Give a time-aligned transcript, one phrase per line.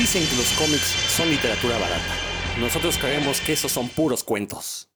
[0.00, 2.14] Dicen que los cómics son literatura barata.
[2.58, 4.90] Nosotros creemos que esos son puros cuentos.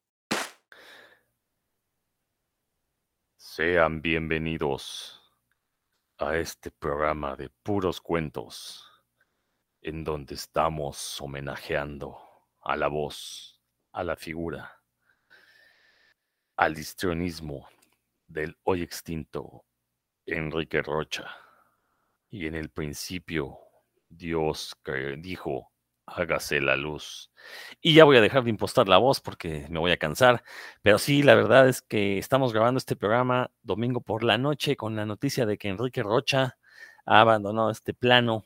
[3.37, 5.21] Sean bienvenidos
[6.17, 8.83] a este programa de puros cuentos,
[9.83, 12.17] en donde estamos homenajeando
[12.61, 13.61] a la voz,
[13.91, 14.81] a la figura,
[16.55, 17.69] al histrionismo
[18.25, 19.65] del hoy extinto
[20.25, 21.29] Enrique Rocha.
[22.31, 23.64] Y en el principio,
[24.17, 24.75] Dios
[25.19, 25.71] dijo,
[26.05, 27.31] hágase la luz.
[27.81, 30.43] Y ya voy a dejar de impostar la voz porque me voy a cansar.
[30.81, 34.95] Pero sí, la verdad es que estamos grabando este programa domingo por la noche con
[34.95, 36.57] la noticia de que Enrique Rocha
[37.05, 38.45] ha abandonado este plano.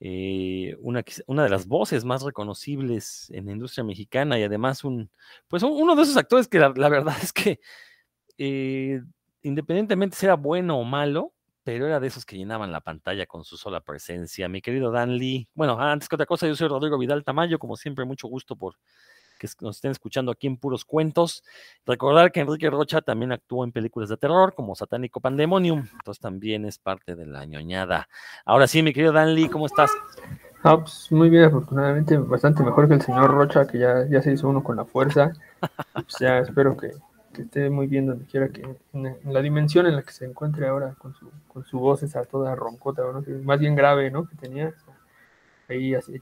[0.00, 5.10] Eh, una, una, de las voces más reconocibles en la industria mexicana y además un,
[5.48, 7.60] pues uno de esos actores que la, verdad es que
[8.36, 9.00] eh,
[9.42, 11.33] independientemente sea bueno o malo,
[11.64, 14.48] pero era de esos que llenaban la pantalla con su sola presencia.
[14.48, 17.76] Mi querido Dan Lee, bueno, antes que otra cosa, yo soy Rodrigo Vidal Tamayo, como
[17.76, 18.76] siempre, mucho gusto por
[19.38, 21.42] que nos estén escuchando aquí en Puros Cuentos.
[21.86, 26.64] Recordar que Enrique Rocha también actuó en películas de terror como Satánico Pandemonium, entonces también
[26.64, 28.08] es parte de la ñoñada.
[28.44, 29.90] Ahora sí, mi querido Dan Lee, ¿cómo estás?
[30.62, 34.32] Ah, pues muy bien, afortunadamente, bastante mejor que el señor Rocha, que ya, ya se
[34.32, 35.32] hizo uno con la fuerza.
[35.92, 36.92] pues ya espero que,
[37.34, 38.62] que esté muy bien donde quiera que,
[38.94, 42.24] en, la dimensión en la que se encuentre ahora con su, con su voz esa
[42.24, 43.02] toda roncota,
[43.42, 44.26] más bien grave, ¿no?
[44.26, 44.72] Que tenía.
[45.68, 46.20] ahí así.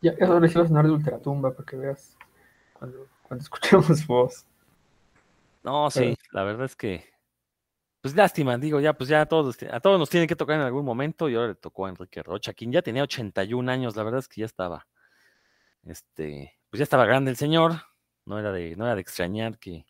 [0.00, 2.16] Ya, ya ahora sí va a sonar de ultratumba para que veas
[2.74, 4.46] cuando, cuando escuchemos voz.
[5.64, 7.04] No, sí, la verdad es que.
[8.00, 10.62] Pues lástima, digo, ya, pues ya a todos, a todos nos tienen que tocar en
[10.62, 14.04] algún momento y ahora le tocó a Enrique Rocha, quien ya tenía 81 años, la
[14.04, 14.86] verdad es que ya estaba,
[15.84, 17.74] este, pues ya estaba grande el señor,
[18.24, 19.84] no era de, no era de extrañar que,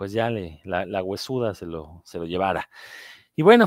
[0.00, 2.70] pues ya le, la, huesuda se lo, se lo llevara.
[3.36, 3.66] Y bueno,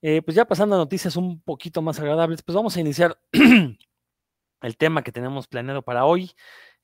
[0.00, 3.18] eh, pues ya pasando a noticias un poquito más agradables, pues vamos a iniciar
[4.62, 6.30] el tema que tenemos planeado para hoy.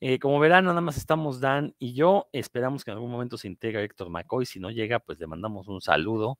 [0.02, 2.28] Eh, como verán, nada más estamos Dan y yo.
[2.34, 4.44] Esperamos que en algún momento se integre Héctor McCoy.
[4.44, 6.38] Si no llega, pues le mandamos un saludo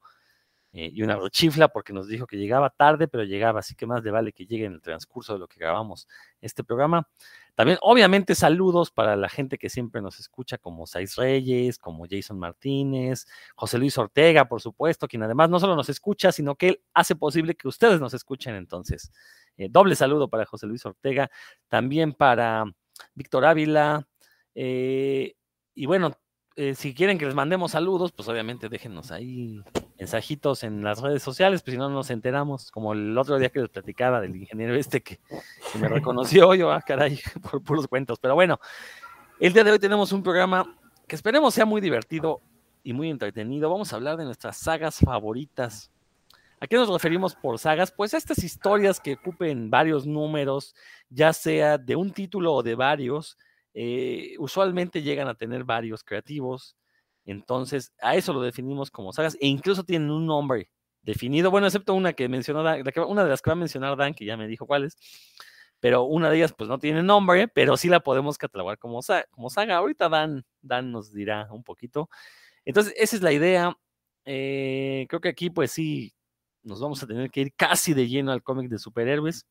[0.75, 3.61] eh, y una chifla porque nos dijo que llegaba tarde, pero llegaba.
[3.61, 6.07] Así que más le vale que llegue en el transcurso de lo que grabamos
[6.43, 7.09] este programa.
[7.61, 12.39] También, obviamente, saludos para la gente que siempre nos escucha, como Sais Reyes, como Jason
[12.39, 16.81] Martínez, José Luis Ortega, por supuesto, quien además no solo nos escucha, sino que él
[16.95, 18.55] hace posible que ustedes nos escuchen.
[18.55, 19.13] Entonces,
[19.59, 21.31] eh, doble saludo para José Luis Ortega,
[21.69, 22.65] también para
[23.13, 24.09] Víctor Ávila.
[24.55, 25.35] Eh,
[25.75, 26.17] y bueno,
[26.57, 29.63] eh, si quieren que les mandemos saludos, pues obviamente déjenos ahí
[30.01, 33.61] mensajitos en las redes sociales, pues si no nos enteramos, como el otro día que
[33.61, 35.21] les platicaba del ingeniero este que,
[35.79, 38.19] me reconoció yo, ah, caray, por puros cuentos.
[38.19, 38.59] Pero bueno,
[39.39, 40.75] el día de hoy tenemos un programa
[41.07, 42.41] que esperemos sea muy divertido
[42.83, 43.69] y muy entretenido.
[43.69, 45.91] Vamos a hablar de nuestras sagas favoritas.
[46.61, 47.93] ¿A qué nos referimos por sagas?
[47.93, 50.75] Pues estas historias que ocupen varios números,
[51.11, 53.37] ya sea de un título o de varios,
[53.75, 56.77] eh, usualmente llegan a tener varios creativos,
[57.25, 60.71] entonces a eso lo definimos como sagas e incluso tienen un nombre
[61.03, 64.15] definido, bueno, excepto una que mencionó Dan, una de las que va a mencionar Dan,
[64.15, 64.97] que ya me dijo cuál es,
[65.81, 69.01] pero una de ellas pues no tiene nombre, pero sí la podemos catalogar como,
[69.31, 69.77] como saga.
[69.77, 72.11] Ahorita Dan, Dan nos dirá un poquito.
[72.65, 73.77] Entonces, esa es la idea.
[74.27, 76.15] Eh, creo que aquí pues sí
[76.63, 79.47] nos vamos a tener que ir casi de lleno al cómic de superhéroes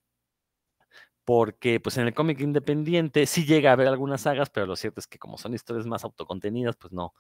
[1.26, 5.00] porque pues en el cómic independiente sí llega a haber algunas sagas, pero lo cierto
[5.00, 7.14] es que como son historias más autocontenidas, pues no,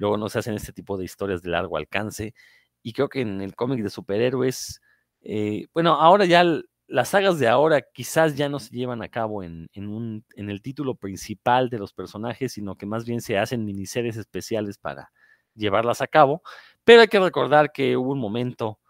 [0.00, 2.34] luego no se hacen este tipo de historias de largo alcance.
[2.82, 4.80] Y creo que en el cómic de superhéroes,
[5.20, 6.42] eh, bueno, ahora ya
[6.86, 11.68] las sagas de ahora quizás ya no se llevan a cabo en, el título principal
[11.68, 15.12] de los personajes, sino que más bien se hacen miniseries especiales para
[15.54, 16.42] llevarlas a cabo.
[16.82, 18.80] Pero hay que recordar que hubo un momento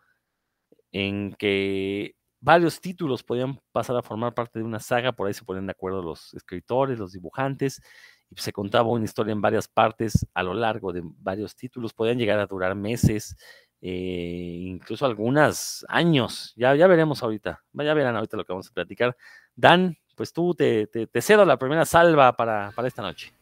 [0.92, 5.44] en que varios títulos podían pasar a formar parte de una saga, por ahí se
[5.44, 7.82] ponen de acuerdo los escritores, los dibujantes,
[8.30, 12.18] y se contaba una historia en varias partes a lo largo de varios títulos, podían
[12.18, 13.36] llegar a durar meses,
[13.82, 18.74] eh, incluso algunos años, ya, ya veremos ahorita, ya verán ahorita lo que vamos a
[18.74, 19.16] platicar.
[19.56, 23.32] Dan, pues tú te, te, cedo la primera salva para, esta noche.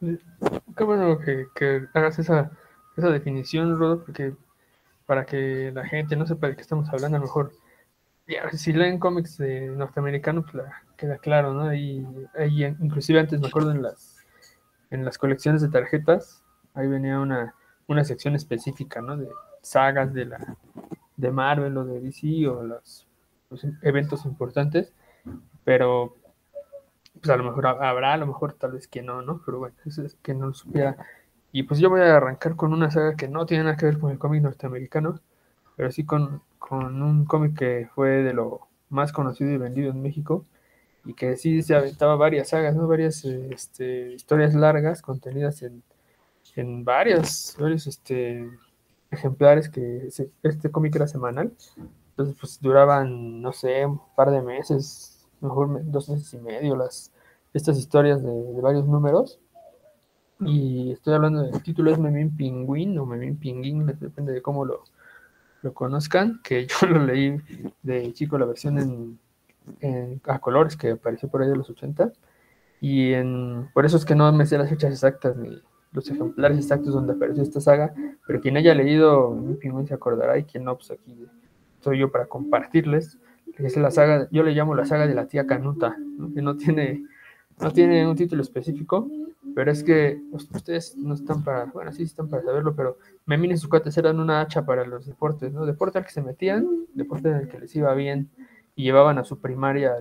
[0.00, 2.50] Qué bueno que, hagas esa,
[2.96, 4.34] esa definición, Rodo, porque
[5.06, 7.52] para que la gente no sepa de qué estamos hablando, a lo mejor
[8.52, 10.64] si leen cómics de norteamericanos, pues
[10.96, 11.74] queda claro, ¿no?
[11.74, 12.06] Y,
[12.80, 14.11] inclusive antes me acuerdo en las
[14.92, 16.44] en las colecciones de tarjetas,
[16.74, 17.54] ahí venía una,
[17.86, 19.16] una sección específica, ¿no?
[19.16, 19.28] De
[19.62, 20.56] sagas de la
[21.16, 23.08] de Marvel o de DC o los,
[23.82, 24.92] eventos importantes,
[25.64, 26.16] pero
[27.14, 29.40] pues a lo mejor habrá, a lo mejor tal vez que no, ¿no?
[29.44, 30.96] Pero bueno, eso es que no lo supiera.
[31.52, 33.98] Y pues yo voy a arrancar con una saga que no tiene nada que ver
[33.98, 35.20] con el cómic norteamericano,
[35.76, 40.02] pero sí con, con un cómic que fue de lo más conocido y vendido en
[40.02, 40.46] México,
[41.04, 42.86] y que sí se aventaba varias sagas, ¿no?
[42.86, 45.82] Varias este, historias largas contenidas en,
[46.56, 48.48] en varios, varios este,
[49.10, 50.08] ejemplares que
[50.42, 51.52] este cómic era semanal.
[52.10, 57.12] Entonces, pues duraban, no sé, un par de meses, mejor dos meses y medio, las,
[57.52, 59.40] estas historias de, varios números.
[60.40, 64.84] Y estoy hablando del título es Memín Pingüín o Memín Pinguín, depende de cómo lo,
[65.62, 67.38] lo conozcan, que yo lo leí
[67.82, 69.18] de chico la versión en,
[70.24, 72.12] a colores que apareció por ahí de los 80.
[72.80, 75.60] Y en, por eso es que no me sé las fechas exactas ni
[75.92, 77.94] los ejemplares exactos donde apareció esta saga,
[78.26, 81.26] pero quien haya leído Mi Pingüín se acordará y quien no, pues aquí
[81.80, 83.18] soy yo para compartirles.
[83.58, 85.96] Es la saga, yo le llamo la saga de la tía Canuta,
[86.34, 87.04] que no tiene,
[87.60, 89.10] no tiene un título específico,
[89.54, 93.58] pero es que ustedes no están para, bueno, sí están para saberlo, pero Memín y
[93.58, 95.66] sus cuates eran una hacha para los deportes, ¿no?
[95.66, 98.30] Deporte al que se metían, deporte en el que les iba bien
[98.74, 99.94] y llevaban a su primaria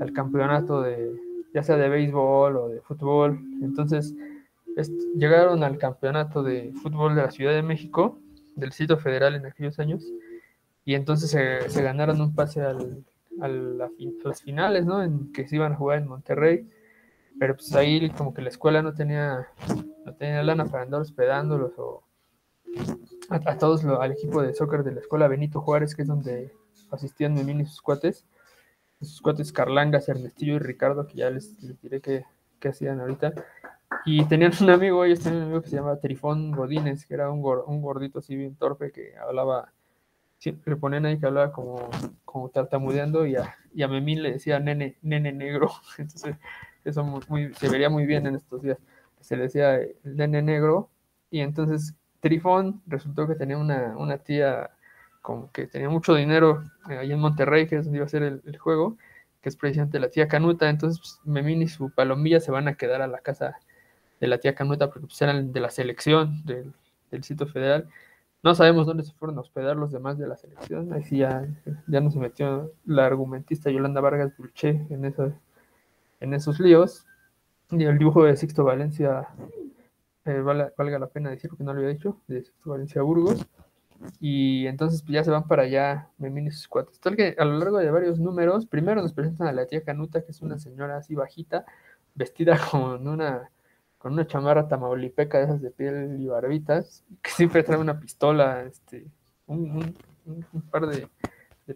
[0.00, 1.14] al, campeonato de,
[1.54, 3.40] ya sea de béisbol o de fútbol.
[3.62, 4.14] Entonces,
[5.16, 8.18] llegaron al campeonato de fútbol de la Ciudad de México,
[8.56, 10.04] del sitio federal en aquellos años,
[10.84, 13.04] y entonces se, ganaron un pase al,
[13.40, 15.02] a, las finales, ¿no?
[15.02, 16.68] En que se iban a jugar en Monterrey,
[17.38, 19.48] pero pues ahí como que la escuela no tenía,
[20.04, 22.02] no tenía lana para andar hospedándolos o
[23.28, 26.52] a, todos, al equipo de soccer de la escuela Benito Juárez, que es donde
[26.96, 28.26] asistían Memín y sus cuates,
[29.00, 32.24] sus cuates Carlangas, Ernestillo y Ricardo, que ya les, diré qué,
[32.68, 33.32] hacían ahorita.
[34.04, 37.30] Y tenían un amigo, ellos tenían un amigo que se llamaba Trifón Godínez, que era
[37.30, 39.72] un, un gordito así bien torpe que hablaba,
[40.38, 41.88] siempre le ponían ahí que hablaba como,
[42.24, 45.70] como tartamudeando y a, y a Memín le decía nene, nene negro.
[45.98, 46.36] Entonces,
[46.84, 48.78] eso muy, se vería muy bien en estos días.
[49.20, 50.90] Se le decía el nene negro
[51.30, 54.70] y entonces Trifón resultó que tenía una, una tía
[55.26, 58.22] como que tenía mucho dinero eh, ahí en Monterrey, que es donde iba a ser
[58.22, 58.96] el, juego,
[59.42, 60.70] que es precisamente la tía Canuta.
[60.70, 63.58] Entonces, pues, Memín y su palomilla se van a quedar a la casa
[64.20, 66.72] de la tía Canuta porque pues, eran de la selección del,
[67.24, 67.88] sitio federal.
[68.44, 70.92] No sabemos dónde se fueron a hospedar los demás de la selección.
[70.92, 71.44] Ahí sí ya,
[71.88, 75.32] ya no se metió la argumentista Yolanda Vargas Dulce en, eso,
[76.20, 77.04] en esos líos.
[77.72, 79.26] Y el dibujo de Sixto Valencia,
[80.24, 83.44] eh, valga la pena decir porque no lo había dicho, de Sixto Valencia Burgos
[84.20, 87.00] y entonces pues, ya se van para allá Memín y sus cuates.
[87.00, 90.24] Tal que a lo largo de varios números, primero nos presentan a la tía Canuta,
[90.24, 91.64] que es una señora así bajita,
[92.14, 93.50] vestida con una,
[93.98, 98.62] con una chamarra tamaulipeca de esas de piel y barbitas, que siempre trae una pistola,
[98.62, 99.06] este,
[99.46, 99.94] un,
[100.70, 101.08] par de,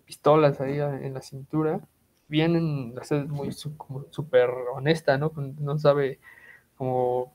[0.04, 1.80] pistolas ahí en la cintura.
[2.28, 5.32] Vienen, es muy súper honesta, ¿no?
[5.34, 6.20] No sabe,
[6.76, 7.34] como,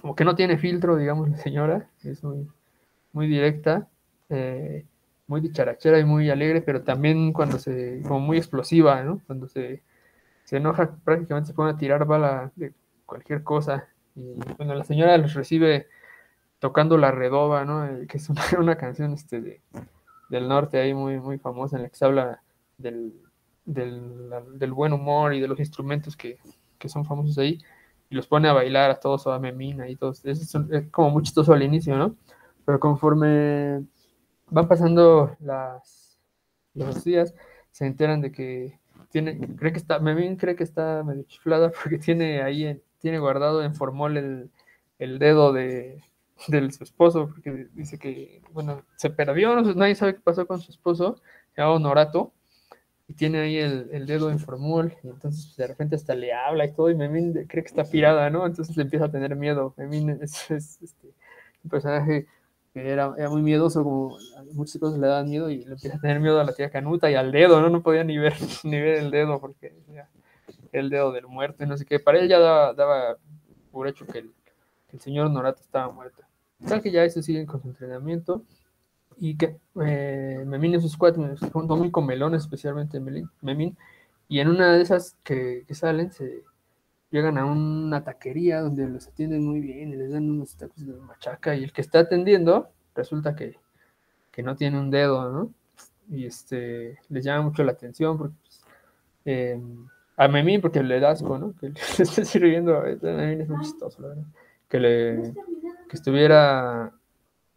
[0.00, 2.48] como que no tiene filtro, digamos, la señora, es muy,
[3.12, 3.88] muy directa
[4.30, 4.86] eh,
[5.26, 9.20] muy dicharachera y muy alegre, pero también cuando se, como muy explosiva, ¿no?
[9.26, 9.82] Cuando se,
[10.44, 12.72] se enoja, prácticamente se pone a tirar bala de
[13.06, 13.88] cualquier cosa.
[14.16, 15.86] Y bueno, la señora los recibe
[16.58, 17.84] tocando la redoba, ¿no?
[17.86, 18.28] Eh, que es
[18.58, 19.60] una, canción este, de,
[20.30, 22.42] del norte ahí muy, muy famosa en la que se habla
[22.78, 23.12] del,
[23.66, 26.38] del, buen humor y de los instrumentos que,
[26.78, 27.58] que, son famosos ahí,
[28.08, 30.24] y los pone a bailar a todos, a Memina y todos.
[30.24, 32.16] Es, es como muy chistoso al inicio, ¿no?
[32.64, 33.84] Pero conforme
[34.50, 35.36] van pasando
[36.74, 37.34] los días,
[37.70, 38.78] se enteran de que
[39.10, 43.62] tiene, cree que está, Memín cree que está medio chiflada porque tiene ahí, tiene guardado
[43.62, 44.50] en formol el,
[44.98, 46.02] el dedo de,
[46.48, 50.60] del su esposo, porque dice que, bueno, se perdió, no, nadie sabe qué pasó con
[50.60, 51.20] su esposo,
[51.54, 52.32] se llama Honorato,
[53.08, 56.66] y tiene ahí el, el, dedo en formol, y entonces de repente hasta le habla
[56.66, 58.44] y todo, y Memín cree que está pirada, ¿no?
[58.44, 59.72] Entonces le empieza a tener miedo.
[59.78, 61.08] Memín es, es este,
[61.64, 62.26] un personaje
[62.86, 64.18] era, muy miedoso, como
[64.52, 67.10] muchas cosas le daban miedo y le empieza a tener miedo a la tía Canuta
[67.10, 67.70] y al dedo, ¿no?
[67.70, 70.08] No podía ni ver, ni ver el dedo porque era
[70.72, 71.98] el dedo del muerto no sé qué.
[71.98, 73.16] Para él ya daba, daba
[73.70, 74.32] por hecho que el,
[74.98, 76.22] señor Norato estaba muerto.
[76.66, 78.42] Tal que ya eso siguen con su entrenamiento
[79.16, 83.76] y que eh, Memín y sus cuatro son muy comelones, especialmente Memín,
[84.28, 86.44] y en una de esas que, que salen se
[87.10, 90.94] llegan a una taquería donde los atienden muy bien y les dan unos tacos de
[90.94, 93.56] machaca y el que está atendiendo resulta que,
[94.38, 95.52] no tiene un dedo, ¿no?
[96.08, 98.64] Y este, les llama mucho la atención porque pues,
[99.24, 101.56] em, a Memín porque le da asco, ¿no?
[101.56, 104.24] Que le esté sirviendo, es muy chistoso, la verdad.
[104.68, 105.34] Que le
[105.88, 106.92] que estuviera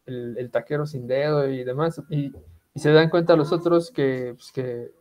[0.05, 2.31] el, taquero sin dedo y demás y,
[2.73, 4.91] se dan cuenta los otros que, pues, que,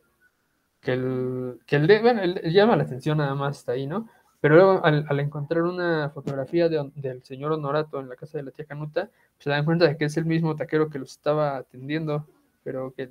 [0.81, 4.09] que el, que el, de, bueno, llama la atención nada más hasta ahí, ¿no?
[4.41, 8.65] Pero luego, al, encontrar una fotografía del señor Honorato en la casa de la tía
[8.65, 12.27] Canuta, se dan cuenta de que es el mismo taquero que los estaba atendiendo,
[12.65, 13.11] pero que,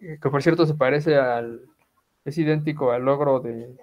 [0.00, 1.62] que por cierto se parece al,
[2.24, 3.76] es idéntico al logro de,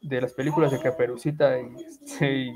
[0.00, 2.54] de las películas de Caperucita y, este,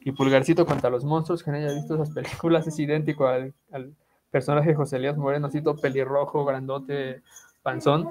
[0.00, 1.42] y, Pulgarcito contra los monstruos.
[1.42, 3.94] Que haya visto esas películas, es idéntico al, al
[4.30, 7.22] personaje de José Elías Moreno, así todo pelirrojo, grandote,
[7.62, 8.08] panzón.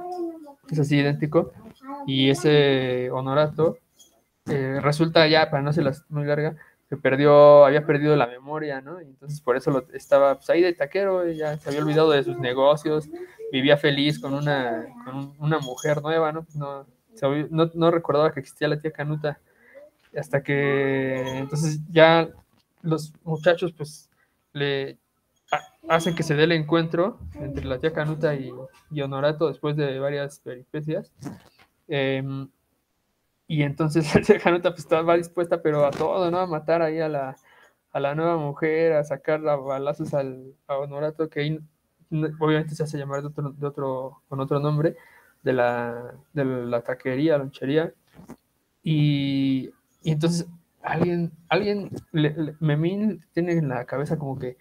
[0.69, 1.51] Es así idéntico.
[2.07, 3.77] Y ese Honorato
[4.47, 6.55] eh, resulta ya, para no ser muy larga,
[6.89, 9.01] que perdió, había perdido la memoria, ¿no?
[9.01, 12.23] Y entonces por eso lo, estaba pues, ahí de taquero, ya se había olvidado de
[12.23, 13.09] sus negocios,
[13.51, 16.45] vivía feliz con una, con una mujer nueva, ¿no?
[16.55, 16.85] No,
[17.73, 19.39] no, recordaba que existía la tía Canuta
[20.17, 22.29] hasta que entonces ya
[22.81, 24.09] los muchachos pues
[24.51, 24.97] le
[25.87, 28.51] hacen que se dé el encuentro entre la tía Canuta y,
[28.91, 31.11] y Honorato después de varias peripecias.
[31.87, 32.49] Em,
[33.53, 36.39] y entonces la Canuta pues estaba dispuesta pero a todo, ¿no?
[36.39, 37.35] A matar ahí a la,
[37.91, 41.59] a la nueva mujer, a sacar balazos al, a Honorato, que
[42.39, 44.95] obviamente se hace llamar de otro, de otro, con otro nombre,
[45.43, 47.93] de la, de la taquería, lonchería.
[48.81, 49.69] Y,
[50.01, 50.47] y entonces
[50.81, 51.91] alguien, alguien,
[52.59, 54.57] Memín tiene en la cabeza como que,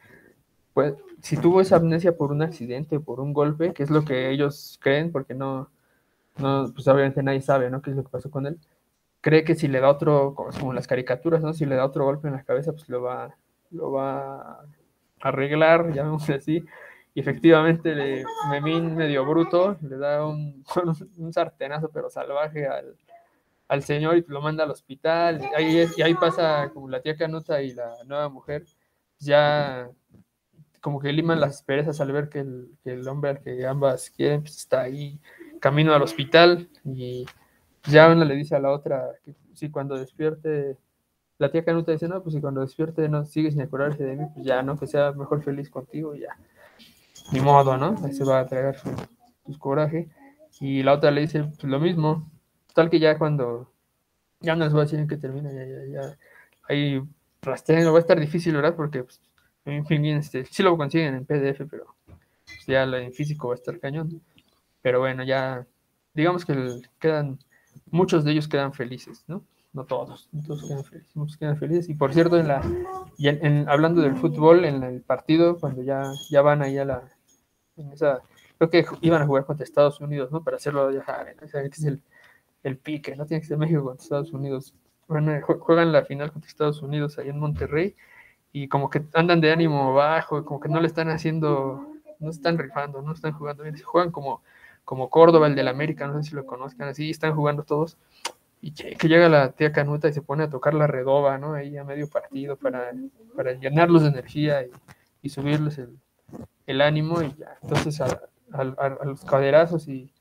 [0.75, 4.31] pues, si tuvo esa amnesia por un accidente, por un golpe, que es lo que
[4.31, 5.71] ellos creen, porque no,
[6.37, 7.81] no, pues obviamente nadie sabe, ¿no?
[7.81, 8.59] ¿Qué es lo que pasó con él?
[9.23, 11.55] Cree que si le da otro, como las caricaturas, ¿no?
[11.55, 13.35] Si le da otro golpe en la cabeza, pues lo va,
[13.71, 14.67] lo va a
[15.21, 16.65] arreglar, llamémosle así,
[17.15, 20.65] y efectivamente, Memín medio bruto le da un,
[21.19, 22.97] un sartenazo, pero salvaje al,
[23.69, 25.41] al, señor y lo manda al hospital.
[25.59, 28.65] Y ahí, pasa como la tía Canuta y la nueva mujer,
[29.19, 29.91] ya
[30.81, 34.11] como que liman las perezas al ver que el, que el hombre al que ambas
[34.11, 35.21] quieren pues, está ahí
[35.61, 37.25] camino al hospital y
[37.85, 40.77] ya una le dice a la otra que si cuando despierte
[41.39, 44.27] la tía Canuta dice, no, pues si cuando despierte no sigue sin acordarte de mí,
[44.35, 44.79] pues ya, ¿no?
[44.79, 46.37] Que sea mejor feliz contigo ya
[47.31, 47.97] ni modo, ¿no?
[48.05, 50.09] Ahí se va a traer su, coraje.
[50.61, 52.31] Y la otra le dice pues, lo mismo.
[52.75, 53.71] Tal que ya cuando,
[54.41, 56.19] ya no les voy a decir en qué termina, ya, ya, ya.
[56.69, 57.03] Ahí
[57.43, 58.75] rastrean, va a estar difícil, ¿verdad?
[58.75, 59.21] Porque, pues,
[59.65, 61.95] en fin, este, sí lo consiguen en PDF, pero
[62.47, 64.23] pues, ya en físico va a estar cañón.
[64.81, 65.67] Pero bueno, ya,
[66.15, 67.39] digamos que quedan,
[67.91, 69.45] muchos de ellos quedan felices, ¿no?
[69.73, 71.89] no todos, todos quedan felices, muchos quedan felices.
[71.89, 72.63] Y por cierto, en la,
[73.17, 77.03] y en, hablando del fútbol, en el partido, cuando ya, ya van ahí a la,
[77.77, 78.21] en esa,
[78.59, 80.43] creo que iban a jugar contra Estados Unidos, ¿no?
[80.45, 82.03] Para hacerlo, ya saben, es el,
[82.63, 84.75] el pique, no tiene que ser México contra Estados Unidos.
[85.09, 87.97] Bueno, juegan la final contra Estados Unidos ahí en Monterrey
[88.53, 91.87] y como que andan de ánimo bajo, como que no le están haciendo,
[92.19, 94.43] no están rifando, no están jugando bien, juegan como,
[94.93, 97.97] como Córdoba, el del América, no sé si lo conozcan, así están jugando todos
[98.61, 101.55] y que, llega la tía Canuta y se pone a tocar la redoba, ¿no?
[101.55, 102.91] Ahí a medio partido para,
[103.35, 104.67] para llenarlos de energía
[105.23, 105.81] y, subirles
[106.67, 107.57] el, ánimo y ya.
[107.63, 108.21] Entonces a,
[109.07, 110.13] los caderazos y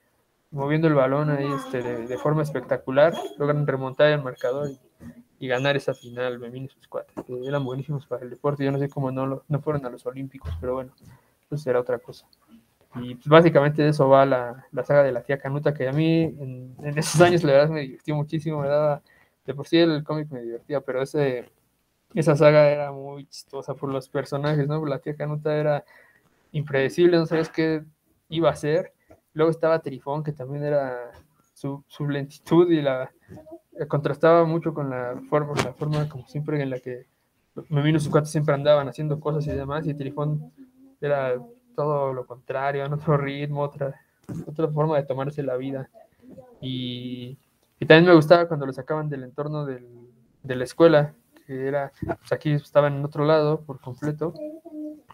[0.51, 4.69] moviendo el balón ahí este, de, forma espectacular, logran remontar el marcador
[5.37, 8.63] y, ganar esa final, Memín y sus cuates, que eran buenísimos para el deporte.
[8.63, 10.93] Yo no sé cómo no, no fueron a los Olímpicos, pero bueno,
[11.45, 12.25] eso será otra cosa.
[12.95, 15.93] Y pues, básicamente de eso va la, la, saga de la tía Canuta, que a
[15.93, 19.01] mí en, esos años la verdad me divirtió muchísimo, me daba,
[19.45, 21.49] de por sí el cómic me divertía, pero ese,
[22.13, 24.85] esa saga era muy chistosa por los personajes, ¿no?
[24.85, 25.85] La tía Canuta era
[26.51, 27.83] impredecible, no sabes qué
[28.29, 28.93] iba a hacer.
[29.33, 31.11] Luego estaba Trifón, que también era
[31.53, 33.09] su, su lentitud y la
[33.87, 37.05] contrastaba mucho con la forma, la forma como siempre en la que
[37.69, 40.53] Memino y sus cuates siempre andaban haciendo cosas y demás, y Trifón
[41.01, 41.35] era
[41.75, 43.93] todo lo contrario, en otro ritmo, otra,
[44.45, 45.89] otra forma de tomarse la vida.
[46.61, 47.37] Y,
[47.79, 49.87] también me gustaba cuando lo sacaban del entorno del,
[50.43, 51.13] de la escuela,
[51.45, 54.33] que era, pues aquí estaban en otro lado por completo,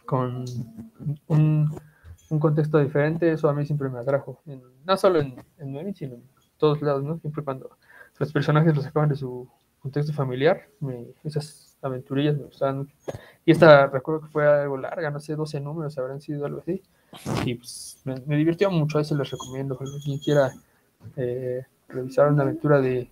[0.06, 0.46] con
[1.28, 1.72] un,
[2.30, 4.40] un contexto diferente, eso a mí siempre me atrajo,
[4.86, 6.24] no solo en, en sino en
[6.58, 7.18] todos lados, ¿no?
[7.20, 7.70] Siempre cuando
[8.20, 9.48] los personajes lo sacaban de su
[9.80, 12.88] contexto familiar, me, esas aventurillas me gustaban
[13.46, 16.82] Y esta recuerdo que fue algo larga, no sé, 12 números habrán sido algo así.
[17.46, 19.77] Y pues me, divirtió mucho, a se les recomiendo.
[20.03, 20.51] Quien quiera
[21.15, 23.10] eh, revisar una aventura de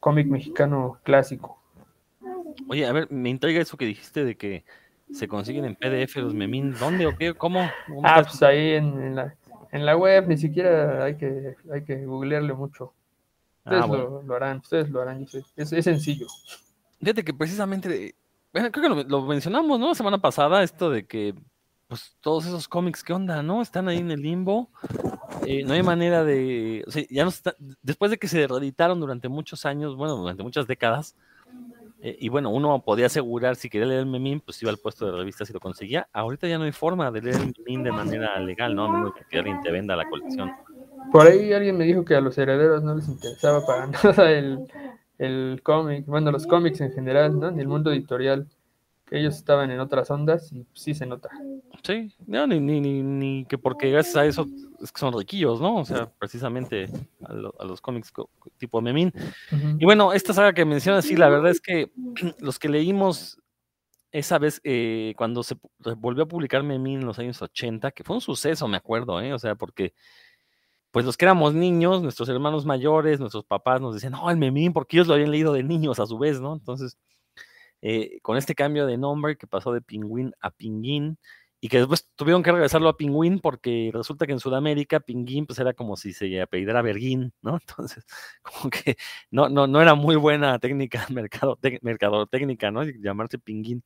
[0.00, 1.60] cómic mexicano clásico.
[2.68, 4.64] Oye, a ver, me intriga eso que dijiste de que
[5.12, 6.74] se consiguen en PDF los memín.
[6.78, 7.34] ¿Dónde o qué?
[7.34, 7.60] ¿Cómo?
[8.02, 9.34] ah, pues ahí en, la,
[9.70, 12.92] en la web, ni siquiera hay que, hay que googlearle mucho.
[13.64, 13.86] Ustedes ah,
[14.26, 15.26] lo, harán, ustedes lo harán,
[15.56, 16.26] es, es sencillo.
[17.02, 18.14] Fíjate que precisamente,
[18.52, 19.88] creo que lo, mencionamos, ¿no?
[19.88, 21.34] La semana pasada, esto de que,
[21.88, 23.60] pues, todos esos cómics, ¿qué onda, no?
[23.60, 24.70] Están ahí en el limbo.
[25.44, 29.00] Eh, no hay manera de, o sea, ya no está, después de que se reeditaron
[29.00, 31.16] durante muchos años, bueno, durante muchas décadas,
[32.00, 35.04] eh, y bueno, uno podía asegurar si quería leer el Memín, pues iba al puesto
[35.04, 36.08] de revistas y lo conseguía.
[36.12, 38.84] Ahorita ya no hay forma de leer el Memín de manera legal, ¿no?
[38.84, 40.52] A menos que alguien te venda la colección.
[41.10, 44.68] por ahí alguien me dijo que a los herederos no les interesaba para nada el,
[45.18, 47.50] el cómic, bueno, los cómics en general, ¿no?
[47.50, 48.46] Ni el mundo editorial.
[49.06, 51.28] Que ellos estaban en otras ondas y sí se nota.
[51.82, 54.46] Sí, no, ni, ni, ni, ni que porque gracias a eso
[54.80, 55.76] es que son riquillos, ¿no?
[55.76, 56.88] O sea, precisamente
[57.22, 58.10] a, lo- a los cómics
[58.56, 59.12] tipo Memín.
[59.78, 61.90] Y bueno, esta saga que mencionas, sí, la verdad es que
[62.38, 63.38] los que leímos
[64.12, 65.56] esa vez, eh, cuando se
[65.98, 69.34] volvió a publicar Memín en los años 80, que fue un suceso, me acuerdo, ¿eh?
[69.34, 69.92] O sea, porque
[70.92, 74.72] pues los que éramos niños, nuestros hermanos mayores, nuestros papás nos decían, no, el Memín,
[74.72, 76.54] porque ellos lo habían leído de niños a su vez, ¿no?
[76.54, 76.98] Entonces,
[77.82, 81.18] eh, con este cambio de nombre que pasó de Pingüín a Pinguín,
[81.64, 85.60] y que después tuvieron que regresarlo a Pingüín porque resulta que en Sudamérica Pinguín pues
[85.60, 87.56] era como si se apellidara Berguín, ¿no?
[87.68, 88.04] Entonces,
[88.42, 88.96] como que
[89.30, 92.82] no, no, no era muy buena técnica, mercado, mercadotecnia, ¿no?
[92.82, 93.84] Llamarse Pinguín.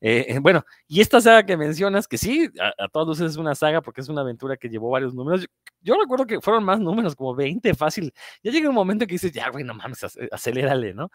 [0.00, 3.36] Eh, eh, bueno, y esta saga que mencionas, que sí, a, a todas luces es
[3.38, 5.46] una saga porque es una aventura que llevó varios números.
[5.80, 8.12] Yo, recuerdo que fueron más números, como 20, fácil.
[8.42, 11.10] Ya llega un momento que dices, ya, güey, no mames, ac- acelérale, ¿no?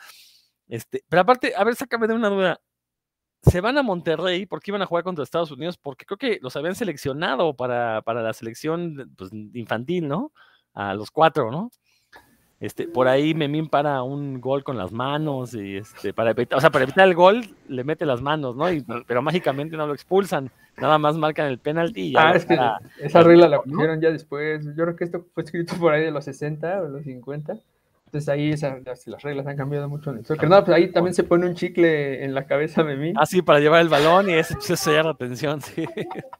[0.67, 2.61] Este, pero aparte, a ver, sácame de una duda.
[3.43, 6.55] Se van a Monterrey porque iban a jugar contra Estados Unidos, porque creo que los
[6.57, 10.33] habían seleccionado para, para la selección pues, infantil, ¿no?
[10.73, 11.71] A los cuatro, ¿no?
[12.59, 16.61] Este, por ahí Memín para un gol con las manos y este, para evitar, o
[16.61, 18.69] sea, para evitar el gol le mete las manos, ¿no?
[18.71, 22.45] Y- pero mágicamente no lo expulsan, nada más marcan el penalti y ya Ah, es
[22.45, 24.65] que para- esa regla la pusieron ya después.
[24.75, 27.57] Yo creo que esto fue escrito por ahí de los 60 o los 50.
[28.09, 30.49] Entonces ahí esa- las, las reglas han cambiado mucho en el soccer.
[30.49, 33.13] No, pues ahí también se pone un chicle en la cabeza de mí.
[33.15, 35.85] Ah, sí, para llevar el balón y eso, pues, eso ya era retención, sí,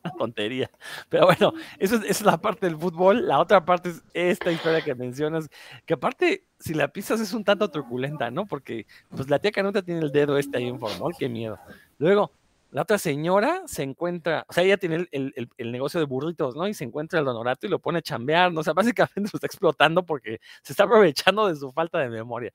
[0.03, 0.71] una tontería.
[1.09, 3.27] Pero bueno, eso es, esa es la parte del fútbol.
[3.27, 5.47] La otra parte es esta historia que mencionas,
[5.85, 8.47] que aparte, si la pisas es un tanto truculenta, ¿no?
[8.47, 11.59] Porque pues la tía Canuta tiene el dedo este ahí en formol, qué miedo.
[11.99, 12.31] Luego,
[12.71, 16.67] la otra señora se encuentra, o sea, ella tiene el, el- negocio de burritos, ¿no?
[16.67, 18.61] Y se encuentra el donorato y lo pone a chambear, ¿no?
[18.61, 22.51] O sea, básicamente lo está explotando porque se está aprovechando de su falta de memoria.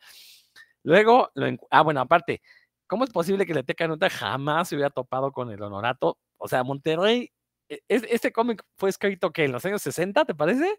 [0.82, 2.42] Luego, lo ah, bueno, aparte,
[2.86, 6.18] ¿cómo es posible que la tía Canuta jamás se hubiera topado con el honorato?
[6.38, 7.30] O sea, Monterrey,
[7.68, 10.78] e- es- este cómic fue escrito que en los años 60, ¿te parece?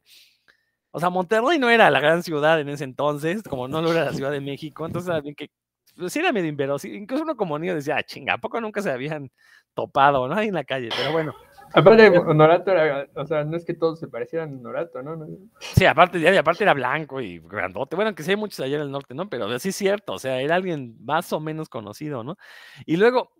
[0.91, 4.05] O sea, Monterrey no era la gran ciudad en ese entonces, como no lo era
[4.05, 5.49] la Ciudad de México, entonces era bien que,
[5.97, 8.81] pues sí era medio inverosímil, incluso uno como niño decía, ah, chinga, ¿a poco nunca
[8.81, 9.31] se habían
[9.73, 10.35] topado, no?
[10.35, 11.33] Ahí en la calle, pero bueno,
[11.73, 15.15] Aparte, Honorato era, o sea, no es que todos se parecieran a Honorato, ¿no?
[15.15, 15.27] No-
[15.59, 18.77] sí, aparte, ya, y aparte era blanco y grandote, bueno, que sí hay muchos allá
[18.77, 19.29] en el norte, ¿no?
[19.29, 22.37] Pero sí es cierto, o sea, era alguien más o menos conocido, ¿no?
[22.85, 23.33] Y luego,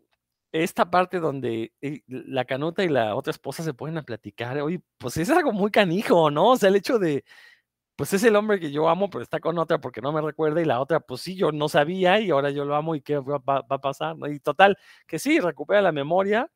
[0.51, 4.81] esta parte donde eh, la canuta y la otra esposa se ponen a platicar, oye,
[4.97, 6.51] pues es algo muy canijo, ¿no?
[6.51, 7.23] O sea, el hecho de,
[7.95, 10.61] pues es el hombre que yo amo, pero está con otra porque no me recuerda,
[10.61, 13.17] y la otra, pues sí, yo no sabía y ahora yo lo amo y qué
[13.19, 14.15] va, va- a pasar.
[14.29, 14.77] Y total,
[15.07, 16.49] que sí, recupera la memoria,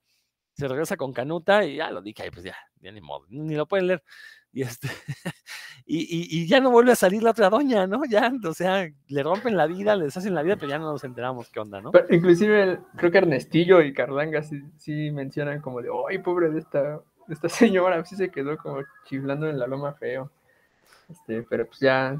[0.53, 3.55] se regresa con canuta y ya lo dije, ay, pues ya, ya ni modo, ni
[3.55, 4.03] lo pueden leer.
[4.51, 4.89] Y, este,
[5.85, 8.01] y, ya no vuelve a salir la otra doña, ¿no?
[8.09, 11.03] Ya, o sea, le rompen la vida, le deshacen la vida, pero ya no nos
[11.03, 11.91] enteramos qué onda, ¿no?
[11.91, 16.59] Pero inclusive creo que Ernestillo y Carlanga sí, sí mencionan como de, ay, pobre de
[16.59, 16.81] esta,
[17.27, 20.31] de esta señora, sí se quedó como chiflando en la loma feo.
[21.09, 22.19] Este, pero pues ya,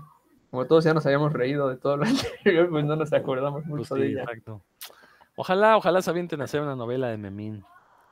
[0.52, 2.06] como todos ya nos habíamos reído de todo lo
[2.44, 4.22] anterior, pues no nos acordamos Pues mucho sí, de ella.
[4.24, 4.64] exacto.
[5.36, 7.64] Ojalá, ojalá se avienten a hacer una novela de Memín.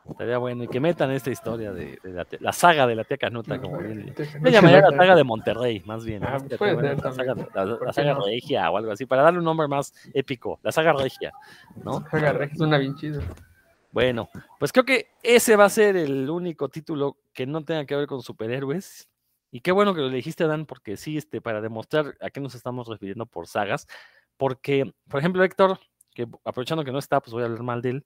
[0.10, 0.64] Estaría bueno.
[0.64, 3.78] Y que metan esta historia de, de la, la saga de la tía Canuta, como
[3.80, 4.16] bien.
[4.42, 6.24] Yo llamaría la saga de Monterrey, más bien.
[6.24, 6.48] Ah, ¿no?
[6.48, 7.66] pues puede bueno, la saga, la-
[8.16, 10.60] la regia o algo así, para darle un nombre más épico.
[10.64, 11.34] La saga regia,
[11.84, 12.02] ¿no?
[12.10, 13.22] Saga Regia suena bien chido.
[13.92, 17.96] Bueno, pues creo que ese va a ser el único título que no tenga que
[17.96, 19.10] ver con superhéroes.
[19.52, 22.56] Y qué bueno que lo dijiste, Dan, porque sí, este, para demostrar a qué nos
[22.56, 23.88] estamos refiriendo por sagas.
[24.38, 25.80] Porque, por ejemplo, Héctor,
[26.14, 28.06] que aprovechando que no está, pues voy a hablar mal de él.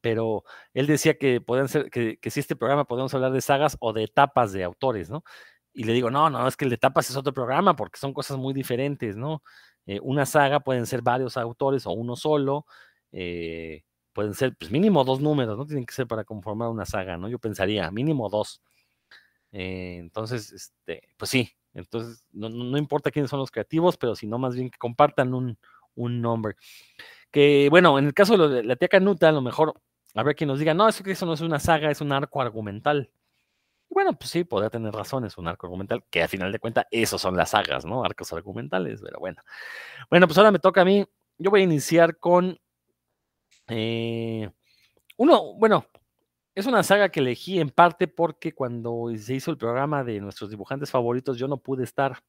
[0.00, 3.92] Pero él decía que podían ser, que, si este programa podemos hablar de sagas o
[3.92, 5.24] de etapas de autores, ¿no?
[5.72, 8.12] Y le digo, no, no, es que el de etapas es otro programa porque son
[8.14, 9.42] cosas muy diferentes, ¿no?
[9.86, 12.66] Eh, una saga pueden ser varios autores o uno solo.
[13.12, 13.82] eh,
[14.12, 15.66] pueden ser, pues mínimo dos números, ¿no?
[15.66, 17.28] Tienen que ser para conformar una saga, ¿no?
[17.28, 18.62] Yo pensaría, mínimo dos.
[19.54, 24.38] Eh, entonces, este, pues sí, entonces no, no- importa quiénes son los creativos, pero sino
[24.38, 25.58] más bien que compartan un,
[25.96, 26.56] un nombre.
[27.30, 29.74] Que bueno, en el caso de la tía Canuta, a lo mejor
[30.14, 32.40] habrá quien nos diga, no, eso que eso no es una saga, es un arco
[32.42, 33.10] argumental.
[33.90, 36.86] Bueno, pues sí, podría tener razón, es un arco argumental, que a final de cuentas,
[36.90, 38.04] esos son las sagas, ¿no?
[38.04, 39.42] Arcos argumentales, pero bueno.
[40.10, 41.06] Bueno, pues ahora me toca a mí.
[41.38, 42.58] Yo voy a iniciar con
[43.68, 44.50] eh,
[45.18, 45.86] uno, bueno,
[46.54, 50.50] es una saga que elegí en parte porque cuando se hizo el programa de nuestros
[50.50, 52.22] dibujantes favoritos, yo no pude estar.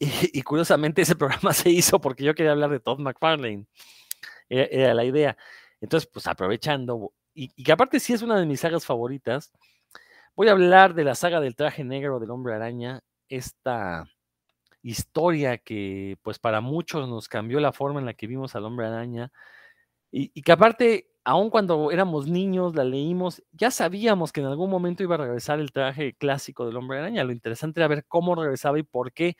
[0.32, 3.66] Y, curiosamente ese programa se hizo porque yo quería hablar de Todd McFarlane.
[4.48, 5.36] Era, la idea.
[5.80, 9.52] Entonces, pues aprovechando, y, que aparte sí es una de mis sagas favoritas,
[10.36, 14.04] Voy a hablar de la saga del traje negro del hombre araña, esta
[14.82, 18.86] historia que pues para muchos nos cambió la forma en la que vimos al hombre
[18.86, 19.30] araña
[20.10, 25.02] y que aparte, aun cuando éramos niños, la leímos, ya sabíamos que en algún momento
[25.02, 27.24] iba a regresar el traje clásico del hombre araña.
[27.24, 29.36] Lo interesante era ver cómo regresaba y por qué.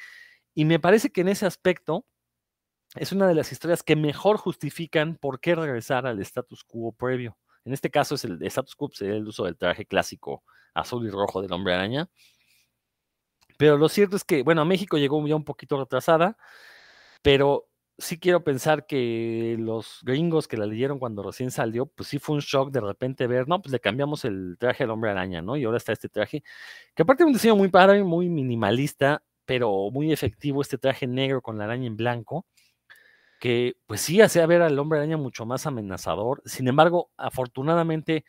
[0.55, 2.07] Y me parece que en ese aspecto
[2.95, 7.37] es una de las historias que mejor justifican por qué regresar al status quo previo.
[7.65, 10.45] En este caso es el status quo, sería el uso del traje clásico
[10.75, 12.09] azul y rojo del hombre araña.
[13.59, 16.37] Pero lo cierto es que, bueno, a México llegó ya un poquito retrasada,
[17.23, 17.69] pero
[17.99, 22.35] sí quiero pensar que los gringos que la leyeron cuando recién salió, pues sí fue
[22.37, 25.57] un shock de repente ver, no, pues le cambiamos el traje al hombre araña, ¿no?
[25.57, 26.43] Y ahora está este traje,
[26.95, 31.43] que aparte de un diseño muy padre, muy minimalista, pero muy efectivo, este traje negro
[31.43, 32.47] con la araña en blanco,
[33.41, 36.43] que pues sí hacía ver al hombre araña mucho más amenazador.
[36.47, 38.25] Sin embargo, afortunadamente,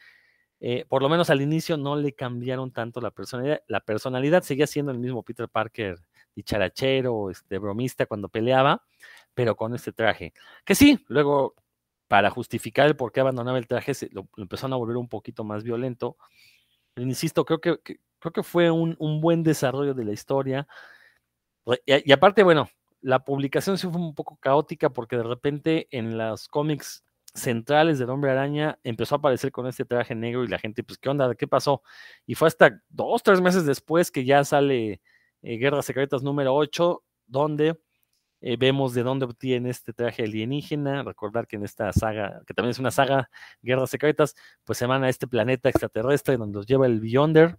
[0.59, 3.61] eh, por lo menos al inicio no le cambiaron tanto la personalidad.
[3.67, 5.97] La personalidad seguía siendo el mismo Peter Parker,
[6.35, 8.83] dicharachero, este, bromista cuando peleaba,
[9.35, 10.33] pero con este traje.
[10.65, 11.55] Que sí, luego,
[12.07, 15.43] para justificar el por qué abandonaba el traje, se, lo, empezaron a volver un poquito
[15.43, 16.17] más violento.
[16.95, 20.67] Insisto, creo que, creo que fue un, un, buen desarrollo de la historia.
[21.85, 22.69] Y, y, aparte, bueno,
[23.01, 27.03] la publicación sí fue un poco caótica porque de repente en los cómics
[27.35, 30.97] centrales del Hombre Araña empezó a aparecer con este traje negro y la gente, pues,
[30.97, 31.35] ¿qué onda?
[31.35, 31.83] ¿Qué pasó?
[32.25, 35.01] Y fue hasta dos, tres meses después que ya sale
[35.41, 37.77] eh, Guerras Secretas número 8, donde
[38.47, 41.01] eh, vemos de dónde obtiene este traje alienígena.
[41.01, 43.27] Recordar que en esta saga, que también es una saga,
[43.63, 47.57] Guerras Secretas, pues se van a este planeta extraterrestre donde los lleva el Beyonder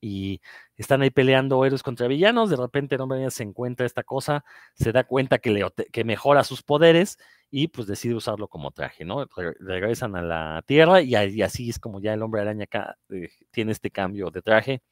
[0.00, 0.40] y
[0.76, 2.50] están ahí peleando héroes contra villanos.
[2.50, 6.42] De repente el hombre se encuentra esta cosa, se da cuenta que, le, que mejora
[6.42, 7.16] sus poderes
[7.48, 9.26] y pues decide usarlo como traje, ¿no?
[9.60, 13.28] regresan a la Tierra y, y, así es como ya el hombre araña acá eh,
[13.52, 14.82] tiene este cambio de traje.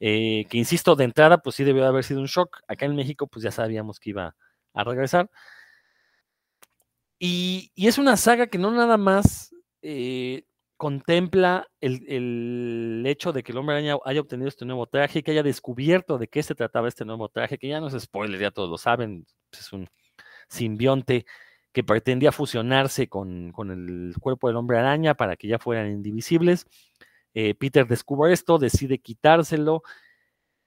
[0.00, 2.60] Eh, que insisto, de entrada, pues sí debió haber sido un shock.
[2.68, 4.36] Acá en México, pues ya sabíamos que iba
[4.74, 5.30] a regresar.
[7.18, 10.44] Y, y es una saga que no nada más eh,
[10.76, 15.32] contempla el, el, hecho de que el hombre araña haya obtenido este nuevo traje, que
[15.32, 18.52] haya descubierto de qué se trataba este nuevo traje, que ya no es spoiler, ya
[18.52, 19.88] todos lo saben, es un
[20.48, 21.26] simbionte
[21.72, 26.66] que pretendía fusionarse con, con el cuerpo del hombre araña para que ya fueran indivisibles.
[27.34, 29.82] Eh, Peter descubre esto, decide quitárselo,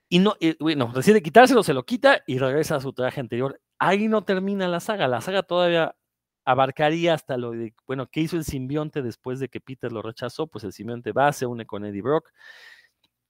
[0.08, 3.58] y no, eh, bueno, decide quitárselo, se lo quita y regresa a su traje anterior.
[3.78, 5.96] Ahí no termina la saga, la saga todavía
[6.44, 10.48] abarcaría hasta lo de, bueno, ¿qué hizo el simbionte después de que Peter lo rechazó?
[10.48, 12.30] Pues el simbionte va, se une con Eddie Brock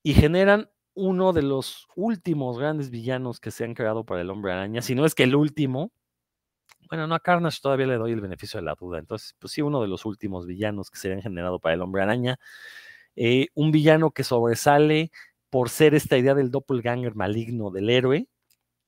[0.03, 4.53] y generan uno de los últimos grandes villanos que se han creado para el hombre
[4.53, 5.93] araña, si no es que el último.
[6.89, 9.63] Bueno, no a Carnage todavía le doy el beneficio de la duda, entonces, pues sí,
[9.63, 12.39] uno de los últimos villanos que se han generado para el hombre araña.
[13.17, 15.11] Eh, un villano que sobresale
[15.51, 18.29] por ser esta idea del doppelganger maligno del héroe.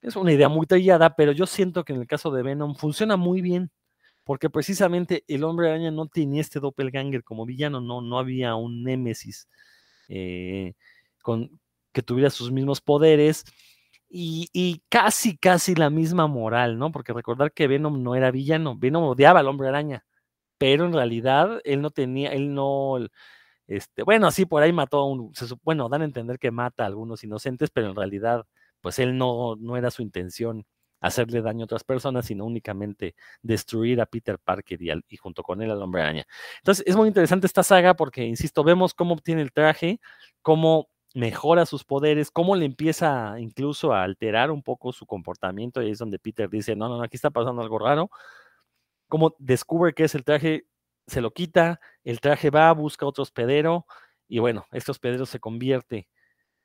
[0.02, 3.16] Es una idea muy tallada, pero yo siento que en el caso de Venom funciona
[3.16, 3.70] muy bien
[4.24, 8.82] porque precisamente el hombre araña no tenía este doppelganger como villano, no, no había un
[8.82, 9.48] némesis
[10.08, 10.74] eh,
[11.22, 11.60] con,
[11.92, 13.44] que tuviera sus mismos poderes
[14.08, 16.92] y, y, casi, casi la misma moral, ¿no?
[16.92, 20.04] Porque recordar que Venom no era villano, Venom odiaba al hombre araña,
[20.58, 22.98] pero en realidad él no tenía, él no,
[23.66, 26.86] este, bueno, sí, por ahí mató a un, bueno, dan a entender que mata a
[26.86, 28.46] algunos inocentes, pero en realidad,
[28.80, 30.66] pues él no, no era su intención
[31.00, 35.70] hacerle daño a otras personas, sino únicamente destruir a Peter Parker y, junto con él
[35.70, 36.24] al hombre araña.
[36.58, 40.00] Entonces es muy interesante esta saga porque, insisto, vemos cómo obtiene el traje,
[40.40, 45.86] cómo mejora sus poderes, cómo le empieza incluso a alterar un poco su comportamiento, y
[45.86, 48.10] ahí es donde Peter dice, no, no, no, aquí está pasando algo raro,
[49.08, 50.64] cómo descubre que es el traje,
[51.06, 53.86] se lo quita, el traje va, busca otro hospedero,
[54.28, 56.08] y bueno, este hospedero se convierte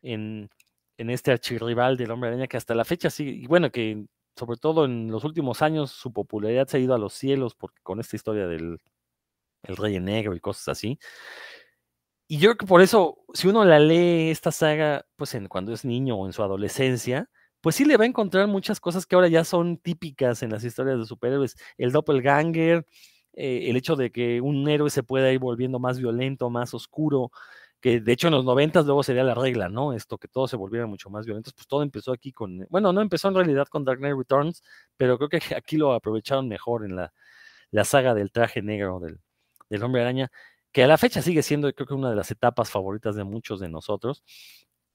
[0.01, 0.49] en,
[0.97, 4.05] en este archirrival del hombre araña que hasta la fecha sí, y bueno, que
[4.37, 7.81] sobre todo en los últimos años, su popularidad se ha ido a los cielos porque
[7.83, 8.79] con esta historia del
[9.63, 10.99] el Rey Negro y cosas así.
[12.27, 15.73] Y yo creo que por eso, si uno la lee esta saga, pues en, cuando
[15.73, 19.15] es niño o en su adolescencia, pues sí le va a encontrar muchas cosas que
[19.15, 21.57] ahora ya son típicas en las historias de superhéroes.
[21.77, 22.85] El doppelganger,
[23.33, 27.31] eh, el hecho de que un héroe se pueda ir volviendo más violento, más oscuro,
[27.81, 29.93] que de hecho en los noventas luego sería la regla, ¿no?
[29.93, 33.01] Esto, que todos se volvieran mucho más violentos, pues todo empezó aquí con, bueno, no
[33.01, 34.63] empezó en realidad con Dark Knight Returns,
[34.97, 37.13] pero creo que aquí lo aprovecharon mejor en la,
[37.71, 39.19] la saga del traje negro del,
[39.69, 40.31] del, hombre araña,
[40.71, 43.59] que a la fecha sigue siendo creo que una de las etapas favoritas de muchos
[43.59, 44.23] de nosotros.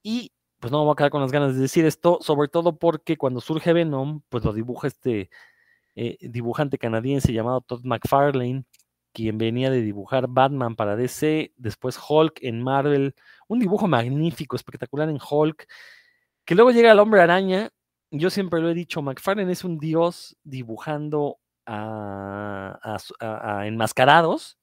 [0.03, 2.79] Y pues no me voy a quedar con las ganas de decir esto, sobre todo
[2.79, 5.31] porque cuando surge Venom, pues lo dibuja este
[5.97, 8.65] eh, dibujante canadiense llamado Todd McFarlane,
[9.13, 13.15] quien venía de dibujar Batman para DC, después Hulk en Marvel,
[13.47, 15.69] un dibujo magnífico, espectacular en Hulk,
[16.45, 17.71] que luego llega el hombre araña.
[18.11, 24.59] Yo siempre lo he dicho, McFarlane es un dios dibujando a, enmascarados,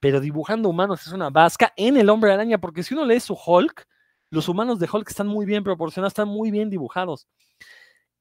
[0.00, 3.34] pero dibujando humanos es una vasca en el hombre araña, porque si uno lee su
[3.34, 3.86] Hulk,
[4.30, 7.26] los humanos de Hulk están muy bien proporcionados, están muy bien dibujados.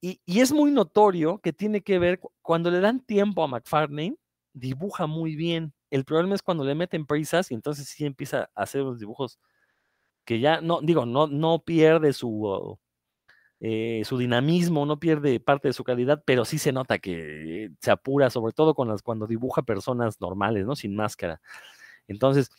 [0.07, 4.15] Y, es muy notorio que tiene que ver, cuando le dan tiempo a McFarlane,
[4.53, 5.73] dibuja muy bien.
[5.89, 9.39] El problema es cuando le meten prisas y entonces sí empieza a hacer los dibujos
[10.25, 12.77] que ya, no, digo, no, no pierde su,
[13.59, 17.89] eh, su dinamismo, no pierde parte de su calidad, pero sí se nota que se
[17.89, 20.75] apura, sobre todo con las, cuando dibuja personas normales, ¿no?
[20.75, 21.41] Sin máscara.
[22.07, 22.51] Entonces,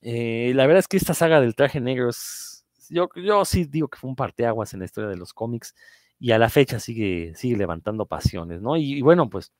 [0.00, 3.88] eh, la verdad es que esta saga del traje negro es, yo, yo sí digo
[3.88, 5.74] que fue un parteaguas en la historia de los cómics
[6.18, 8.76] y a la fecha sigue, sigue levantando pasiones, ¿no?
[8.76, 9.52] Y, bueno, pues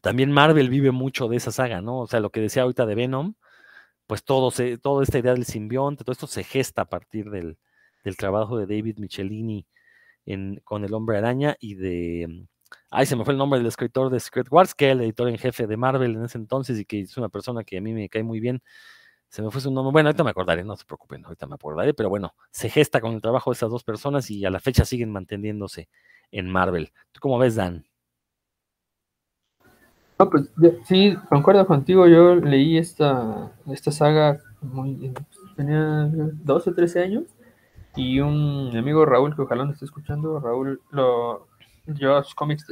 [0.00, 2.00] también Marvel vive mucho de esa saga, ¿no?
[2.00, 3.34] O sea, lo que decía ahorita de Venom,
[4.06, 7.58] pues todo se, toda esta idea del simbionte, todo esto se gesta a partir del,
[8.04, 9.66] del trabajo de David Michelini
[10.64, 12.26] con El Hombre Araña y de...
[12.28, 12.46] Mm,
[12.90, 15.28] ay, se me fue el nombre del escritor de Secret Wars, que era el editor
[15.28, 17.92] en jefe de Marvel en ese entonces y que es una persona que a mí
[17.92, 18.62] me cae muy bien.
[19.32, 19.92] Se me fue su nombre.
[19.92, 23.14] Bueno, ahorita me acordaré, no se preocupen, ahorita me acordaré, pero bueno, se gesta con
[23.14, 25.88] el trabajo de esas dos personas y a la fecha siguen manteniéndose
[26.30, 26.92] en Marvel.
[27.12, 27.82] ¿Tú cómo ves, Dan?
[30.18, 30.50] No, pues
[30.84, 32.06] sí, concuerdo contigo.
[32.08, 35.14] Yo leí esta, esta saga muy,
[35.56, 37.24] tenía 12 o 13 años
[37.96, 41.46] y un amigo Raúl, que ojalá nos esté escuchando, Raúl lo
[41.86, 42.66] llevaba sus cómics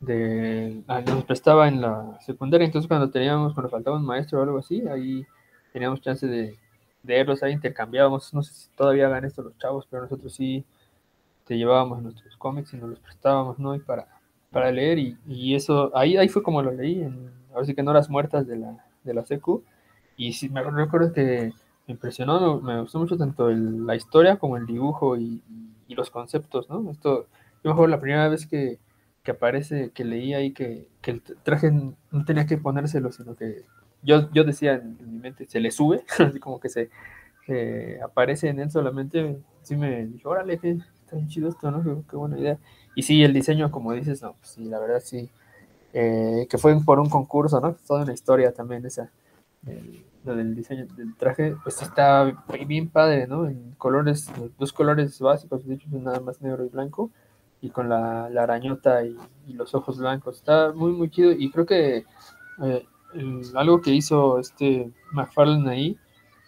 [0.00, 4.42] de, ah, nos prestaba en la secundaria, entonces cuando teníamos, cuando faltaba un maestro o
[4.44, 5.26] algo así, ahí
[5.72, 6.58] teníamos chance de,
[7.02, 10.64] leerlos, ahí intercambiábamos, no sé si todavía hagan esto los chavos, pero nosotros sí
[11.44, 13.74] te llevábamos nuestros cómics y nos los prestábamos, ¿no?
[13.74, 14.06] Y para,
[14.50, 17.80] para leer, y, y eso, ahí, ahí fue como lo leí, en, ahora sí que
[17.80, 19.64] en horas muertas de la, de la secu,
[20.16, 21.52] y sí, me recuerdo que
[21.86, 25.42] me impresionó, me, gustó mucho tanto la historia como el dibujo y,
[25.88, 26.90] los conceptos, ¿no?
[26.90, 27.26] Esto,
[27.62, 28.78] yo mejor la primera vez que,
[29.30, 33.66] aparece, que leí ahí que, el traje no tenía que ponérselo, sino que
[34.02, 36.90] yo, yo decía en, mi mente, se le sube, así como que se
[38.02, 42.04] aparece en él solamente, sí me dije, órale, que está bien chido esto, ¿no?
[42.08, 42.58] Qué, buena idea.
[42.94, 45.28] Y sí, el diseño, como dices, no, pues sí, la verdad sí,
[45.92, 47.74] eh, que fue por un concurso, ¿no?
[47.86, 49.10] Toda una historia también esa
[50.24, 53.46] lo del diseño del traje, pues está bien padre, ¿no?
[53.48, 57.10] En colores, dos colores básicos, de hecho, nada más negro y blanco,
[57.60, 59.16] y con la, la arañota y,
[59.48, 60.36] los ojos blancos.
[60.36, 62.04] Está muy, muy chido, y creo que
[62.62, 62.86] eh,
[63.54, 65.98] algo que hizo este McFarlane ahí,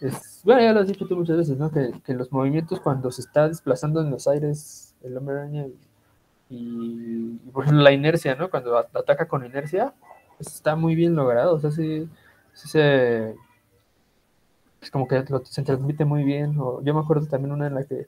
[0.00, 1.70] es, bueno, ya lo has dicho tú muchas veces, ¿no?
[1.70, 5.66] Que, que los movimientos cuando se está desplazando en los aires el hombre araña
[6.50, 8.50] y, por ejemplo la inercia, ¿no?
[8.50, 9.94] Cuando ataca con inercia,
[10.36, 12.08] pues está muy bien logrado, o sea, sí,
[12.52, 13.34] se
[14.84, 16.56] es como que se transmite muy bien.
[16.58, 18.06] O, yo me acuerdo también una en la que,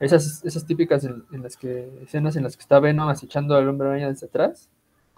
[0.00, 3.88] esas, esas típicas en, las que, escenas en las que está Venom acechando al hombre
[3.88, 4.68] araña desde atrás,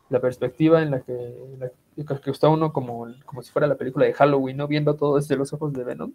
[0.09, 1.35] la perspectiva en la que,
[1.97, 4.69] que está uno como, como si fuera la película de Halloween, ¿no?
[4.69, 6.13] Viendo todo desde los ojos de Venom,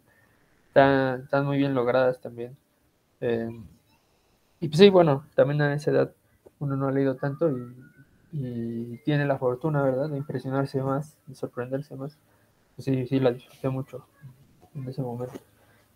[0.67, 2.55] están, están muy bien logradas también.
[3.19, 3.49] Eh,
[4.59, 6.13] y pues sí, bueno, también a esa edad
[6.59, 7.75] uno no ha leído tanto y,
[8.31, 12.17] y tiene la fortuna, ¿verdad?, de impresionarse más, de sorprenderse más.
[12.75, 14.05] Pues sí, sí, la disfruté mucho
[14.75, 15.39] en ese momento.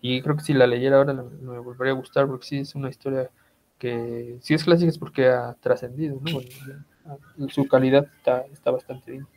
[0.02, 2.90] Y creo que si la leyera ahora me volvería a gustar porque sí es una
[2.90, 3.30] historia
[3.78, 6.40] que si es clásica es porque ha trascendido, ¿no?
[7.50, 9.28] Su calidad está, está bastante bien.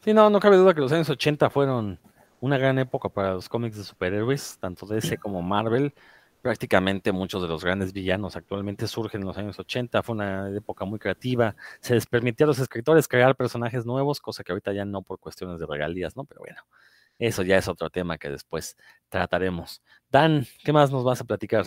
[0.00, 1.98] Sí, no, no cabe duda que los años 80 fueron
[2.40, 5.94] una gran época para los cómics de superhéroes, tanto DC como Marvel.
[6.42, 10.02] Prácticamente muchos de los grandes villanos actualmente surgen en los años 80.
[10.02, 11.54] Fue una época muy creativa.
[11.78, 15.20] Se les permitía a los escritores crear personajes nuevos, cosa que ahorita ya no por
[15.20, 16.24] cuestiones de regalías, ¿no?
[16.24, 16.60] Pero bueno,
[17.20, 18.76] eso ya es otro tema que después
[19.08, 19.80] trataremos.
[20.10, 21.66] Dan, ¿qué más nos vas a platicar?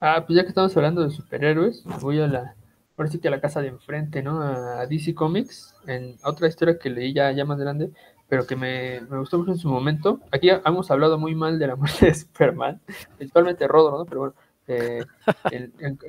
[0.00, 2.56] Ah, pues ya que estamos hablando de superhéroes, voy a la,
[2.96, 4.40] por sí que a la casa de enfrente, ¿no?
[4.40, 7.90] A DC Comics, en otra historia que leí ya, ya más grande,
[8.28, 10.20] pero que me, gustó mucho en su momento.
[10.30, 12.80] Aquí hemos hablado muy mal de la muerte de Superman,
[13.16, 14.04] principalmente Rodro, ¿no?
[14.04, 14.34] Pero bueno,
[14.66, 15.04] eh,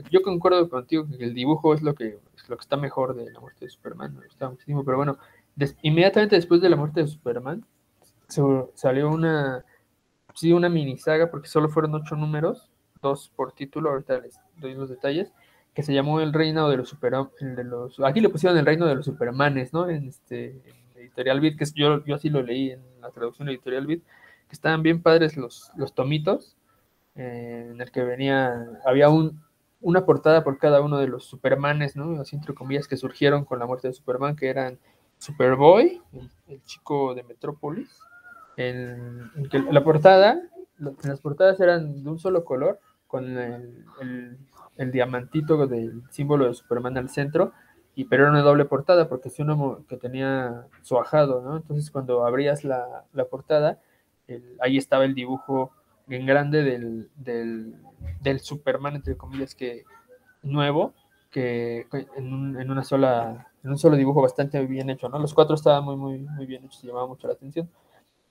[0.10, 3.32] yo concuerdo contigo que el dibujo es lo que, es lo que está mejor de
[3.32, 5.18] la muerte de Superman, me gusta muchísimo, pero bueno,
[5.82, 7.66] inmediatamente después de la muerte de Superman,
[8.76, 9.66] salió una,
[10.34, 12.70] sí, una mini saga, porque solo fueron ocho números,
[13.02, 15.32] dos por título, ahorita les doy los detalles,
[15.76, 18.86] que se llamó El Reino de los Super, de los, aquí le pusieron El Reino
[18.86, 19.90] de los Supermanes, ¿no?
[19.90, 20.62] En este
[20.96, 24.54] Editorial Beat, que yo, yo así lo leí en la traducción de Editorial Beat, que
[24.54, 26.56] estaban bien padres los, los tomitos,
[27.16, 29.44] eh, en el que venía, había un,
[29.82, 32.22] una portada por cada uno de los Supermanes, ¿no?
[32.22, 34.80] Así entre comillas que surgieron con la muerte de Superman, que eran
[35.18, 36.02] Superboy,
[36.48, 38.00] el, chico de Metrópolis,
[38.56, 40.42] en, que la portada,
[40.78, 44.38] las portadas eran de un solo color, con el, el,
[44.78, 47.54] diamantito del símbolo de Superman al centro,
[47.96, 51.58] y pero era una doble portada porque es uno que tenía su ajado, ¿no?
[51.58, 53.80] Entonces cuando abrías la, la portada,
[54.60, 55.72] ahí estaba el dibujo
[56.10, 57.76] en grande del, del,
[58.22, 59.84] del, Superman, entre comillas, que
[60.44, 60.94] nuevo,
[61.32, 65.20] que en, un, una sola, en un solo dibujo bastante bien hecho, ¿no?
[65.20, 67.70] Los cuatro estaban muy, muy, muy bien hechos, llamaba mucho la atención.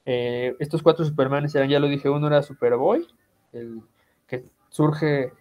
[0.06, 3.06] Eh, estos cuatro Supermanes eran, ya lo dije, uno era Superboy,
[3.52, 3.80] el
[4.26, 5.32] que surge,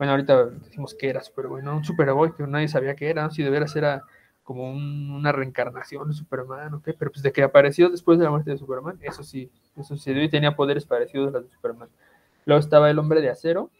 [0.00, 1.76] bueno, ahorita decimos que era Superboy, ¿no?
[1.76, 3.30] Un Superboy que nadie sabía que era, ¿no?
[3.30, 4.02] Si de veras era
[4.42, 6.88] como una reencarnación de Superman, ¿ok?
[6.98, 10.10] Pero pues de que apareció después de la muerte de Superman, eso sí, eso sí,
[10.12, 11.90] y tenía poderes parecidos a los de Superman.
[12.46, 13.70] Luego estaba el hombre de acero,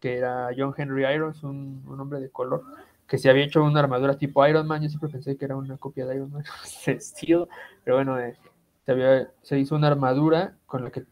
[0.00, 2.64] que era John Henry Irons, un, hombre de color,
[3.06, 5.76] que se había hecho una armadura tipo Iron Man, yo siempre pensé que era una
[5.76, 6.42] copia de Iron Man,
[7.84, 8.36] pero bueno, eh,
[9.42, 11.04] se, hizo una armadura con la, que,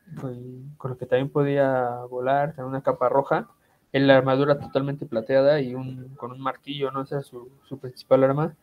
[0.77, 3.49] con, la que también podía volar, tenía una capa roja,
[3.93, 7.03] en la armadura totalmente plateada y un, con un martillo, ¿no?
[7.03, 8.57] Esa su, su, principal arma.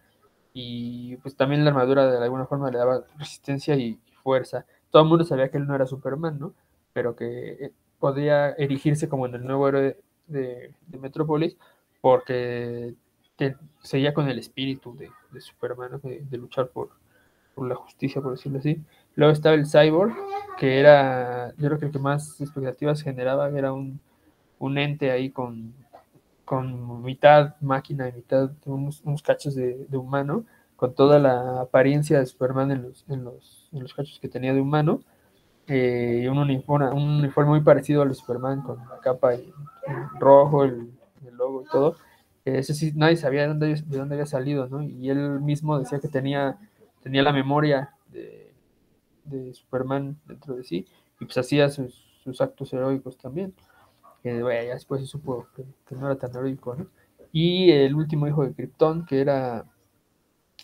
[0.54, 4.66] Y pues también la armadura de alguna forma le daba resistencia y, fuerza.
[4.90, 6.54] Todo el mundo sabía que él no era Superman, ¿no?
[6.94, 11.58] Pero que eh, podía erigirse como en el nuevo héroe de, de Metrópolis
[12.02, 12.96] porque
[13.82, 16.90] seguía con el espíritu de, de Superman, de, luchar por,
[17.54, 18.82] por la justicia, por decirlo así.
[19.16, 20.14] Luego estaba el Cyborg,
[20.58, 24.00] que era, yo creo que el que más expectativas generaba, era un
[24.66, 25.74] un ente ahí con,
[26.44, 32.72] con mitad máquina y mitad unos, cachos de, humano, con toda la apariencia de Superman
[32.72, 35.02] en los, en los, en los cachos que tenía de humano,
[35.68, 39.52] eh, un, uniforme, un uniforme muy parecido al de Superman, con la capa y,
[40.20, 40.92] rojo, el,
[41.32, 41.96] logo y todo.
[42.46, 44.82] ese sí, nadie sabía de dónde, de dónde había salido, ¿no?
[44.84, 46.58] Y él mismo decía que tenía,
[47.02, 48.54] tenía la memoria de,
[49.26, 50.88] de Superman dentro de sí,
[51.20, 53.54] y pues hacía sus, sus actos heroicos también
[54.26, 56.88] que ya después se supo que, no era tan heroico, ¿no?
[57.32, 59.66] Y el último hijo de Krypton, que era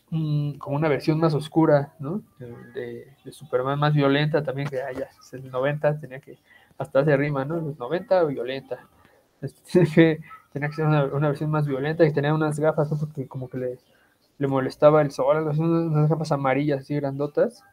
[0.10, 2.24] como una versión más oscura, ¿no?
[2.40, 6.40] De, Superman más violenta también, que ya es el 90, tenía que,
[6.80, 7.58] hasta hace rima, ¿no?
[7.58, 8.80] Los 90, violenta.
[9.42, 10.22] Este,
[10.54, 12.98] tenía que ser una, versión más violenta, que tenía unas gafas, ¿no?
[12.98, 13.78] Porque como que le,
[14.40, 17.64] le molestaba el sol, unas gafas amarillas así grandotas,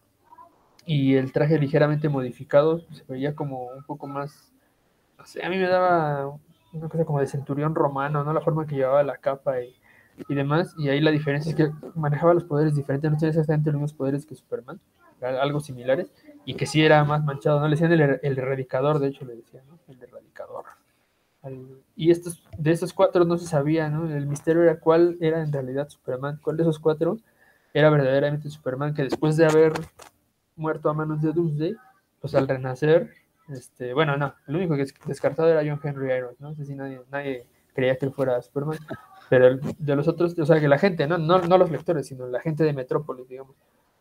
[0.84, 4.52] y el traje ligeramente modificado se veía como un poco más
[5.42, 6.38] a mí me daba
[6.72, 8.32] una cosa como de centurión romano, ¿no?
[8.32, 9.74] La forma que llevaba la capa y,
[10.28, 10.74] y demás.
[10.78, 13.92] Y ahí la diferencia es que manejaba los poderes diferentes, no tenía exactamente los mismos
[13.94, 14.80] poderes que Superman,
[15.20, 16.12] algo similares,
[16.44, 17.66] y que sí era más manchado, ¿no?
[17.66, 19.78] Le decían el, el erradicador, de hecho le decían, ¿no?
[19.88, 20.64] El erradicador.
[21.96, 24.10] y estos, de esos cuatro no se sabía, ¿no?
[24.10, 27.18] El misterio era cuál era en realidad Superman, cuál de esos cuatro
[27.74, 29.72] era verdaderamente Superman, que después de haber
[30.56, 31.76] muerto a manos de Doomsday,
[32.20, 33.10] pues al renacer
[33.48, 36.54] este, bueno, no, el único que es descartado era John Henry Irons, ¿no?
[36.54, 38.78] sé si nadie, nadie creía que él fuera Superman,
[39.28, 41.18] pero de los otros, o sea, que la gente, ¿no?
[41.18, 43.54] No, no los lectores, sino la gente de Metrópolis, digamos.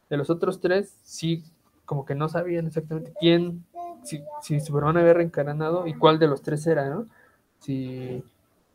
[0.10, 1.44] De los otros tres, sí,
[1.86, 3.66] como que no sabían exactamente quién,
[4.04, 7.08] si, si Superman había reencarnado y cuál de los tres era, ¿no?
[7.60, 8.24] Si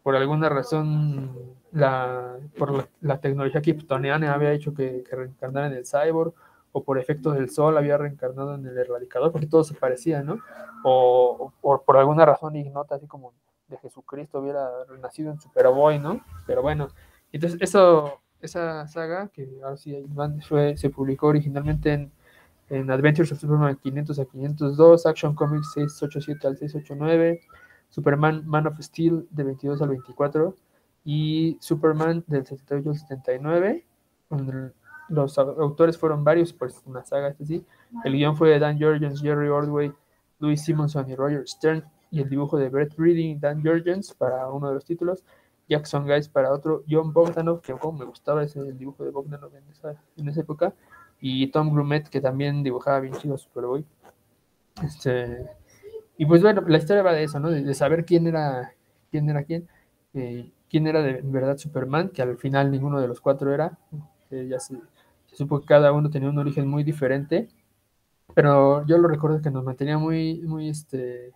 [0.02, 1.30] por alguna razón
[1.72, 6.35] la, por la, tecnología kryptoniana había hecho que, que en el cyborg,
[6.72, 10.38] o por efectos del sol había reencarnado en el erradicador, porque todos se parecían, ¿no?
[10.82, 13.32] O, por alguna razón ignota, así como
[13.68, 16.24] de Jesucristo hubiera renacido en Superboy, ¿no?
[16.46, 16.88] Pero bueno,
[17.30, 20.06] entonces eso, esa saga, que ahora sí
[20.48, 22.12] fue, se publicó originalmente en,
[22.70, 27.40] en Adventures of Superman 500 a 502, Action Comics 687 al 689,
[27.90, 30.56] Superman Man of Steel de 22 al 24
[31.04, 33.87] y Superman del 78 al 79,
[34.28, 34.72] con
[35.12, 37.64] los autores fueron varios, pues una saga es así.
[38.05, 39.92] El guion fue de Dan Jorgens, Jerry Ordway,
[40.38, 41.85] Louis Simonson y Roger Stern.
[42.11, 45.25] Y el dibujo de Brett Reading, Dan Jorgens para uno de los títulos.
[45.68, 46.85] Jackson Guys para otro.
[46.88, 50.40] John Bogdanov, que como me gustaba ese el dibujo de Bogdanov en esa, en esa
[50.40, 50.75] época.
[51.20, 53.85] Y Tom Grumet, que también dibujaba bien chido Superboy.
[54.83, 55.46] Este,
[56.19, 57.50] y pues bueno, la historia va de eso, ¿no?
[57.50, 58.73] De, saber quién era
[59.10, 59.69] quién era quién.
[60.15, 63.79] Eh, quién era de verdad Superman, que al final ninguno de los cuatro era.
[64.31, 64.79] Eh, ya se,
[65.33, 67.48] se supo que cada uno tenía un origen muy diferente,
[68.35, 71.33] pero yo lo recuerdo que nos mantenía muy, muy, este,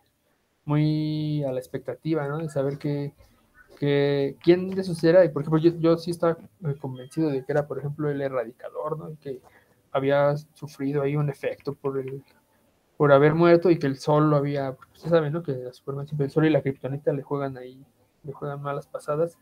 [0.65, 2.39] muy a la expectativa, ¿no?
[2.39, 3.15] De saber que,
[4.43, 7.53] quién de esos era, y por ejemplo, yo, yo sí estaba eh, convencido de que
[7.53, 9.19] era, por ejemplo, el erradicador, ¿no?
[9.21, 9.41] Que
[9.93, 12.23] había sufrido ahí un efecto por el
[12.97, 15.43] por haber muerto y que el sol lo había, usted sabe, ¿no?
[15.43, 17.85] Que la Superman siempre el sol y la kriptonita le juegan ahí,
[18.25, 19.39] le juegan malas pasadas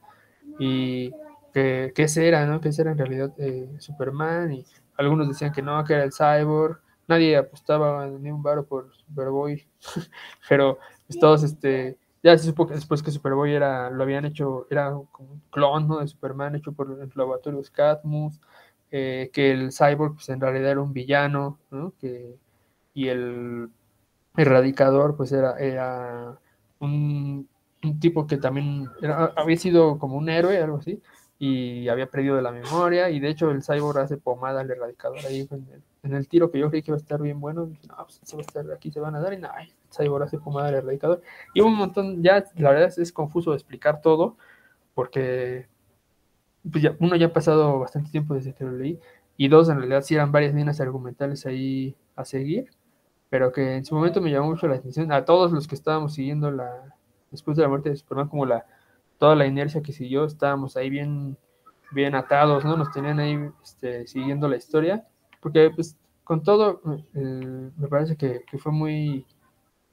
[0.59, 1.13] y
[1.55, 2.61] que, que ese era, ¿no?
[2.61, 6.13] Que ese era en realidad eh, Superman y algunos decían que no, que era el
[6.13, 6.81] Cyborg.
[7.07, 9.65] Nadie apostaba ni un varo por Superboy,
[10.49, 14.67] pero pues, todos, este, ya se supo que después que Superboy era, lo habían hecho,
[14.71, 16.01] era como un clon, ¿no?
[16.01, 18.41] De Superman hecho por el laboratorio Catmus,
[18.91, 21.93] eh, que el Cyborg, pues en realidad era un villano, ¿no?
[22.01, 22.37] Que,
[22.95, 23.71] y el
[24.37, 26.39] Erradicador, pues era, era
[26.81, 27.49] un,
[27.83, 31.01] un tipo que también era, había sido como un héroe, algo así,
[31.47, 35.19] y había perdido de la memoria, y de hecho el Cyborg hace pomada al Erradicador
[35.27, 35.47] ahí
[36.03, 38.35] en el, tiro que yo creí que iba a estar bien bueno, no, pues se
[38.35, 40.77] va a estar, aquí se van a dar, y nada, el Cyborg hace pomada al
[40.77, 41.21] Erradicador,
[41.53, 44.39] y un montón, ya la verdad es, confuso explicar todo,
[44.95, 45.69] porque
[46.71, 48.99] pues ya, uno ya ha pasado bastante tiempo desde que lo leí,
[49.37, 52.71] y dos, en realidad sí eran varias líneas argumentales ahí a seguir,
[53.29, 56.15] pero que en su momento me llamó mucho la atención a todos los que estábamos
[56.15, 56.95] siguiendo la,
[57.31, 58.65] después de la muerte de Superman, como la,
[59.19, 61.37] toda la inercia que siguió, estábamos ahí bien,
[61.93, 62.77] bien atados, ¿no?
[62.77, 65.07] Nos tenían ahí este, siguiendo la historia,
[65.41, 66.81] porque pues con todo,
[67.15, 69.27] eh, me parece que, que, fue muy,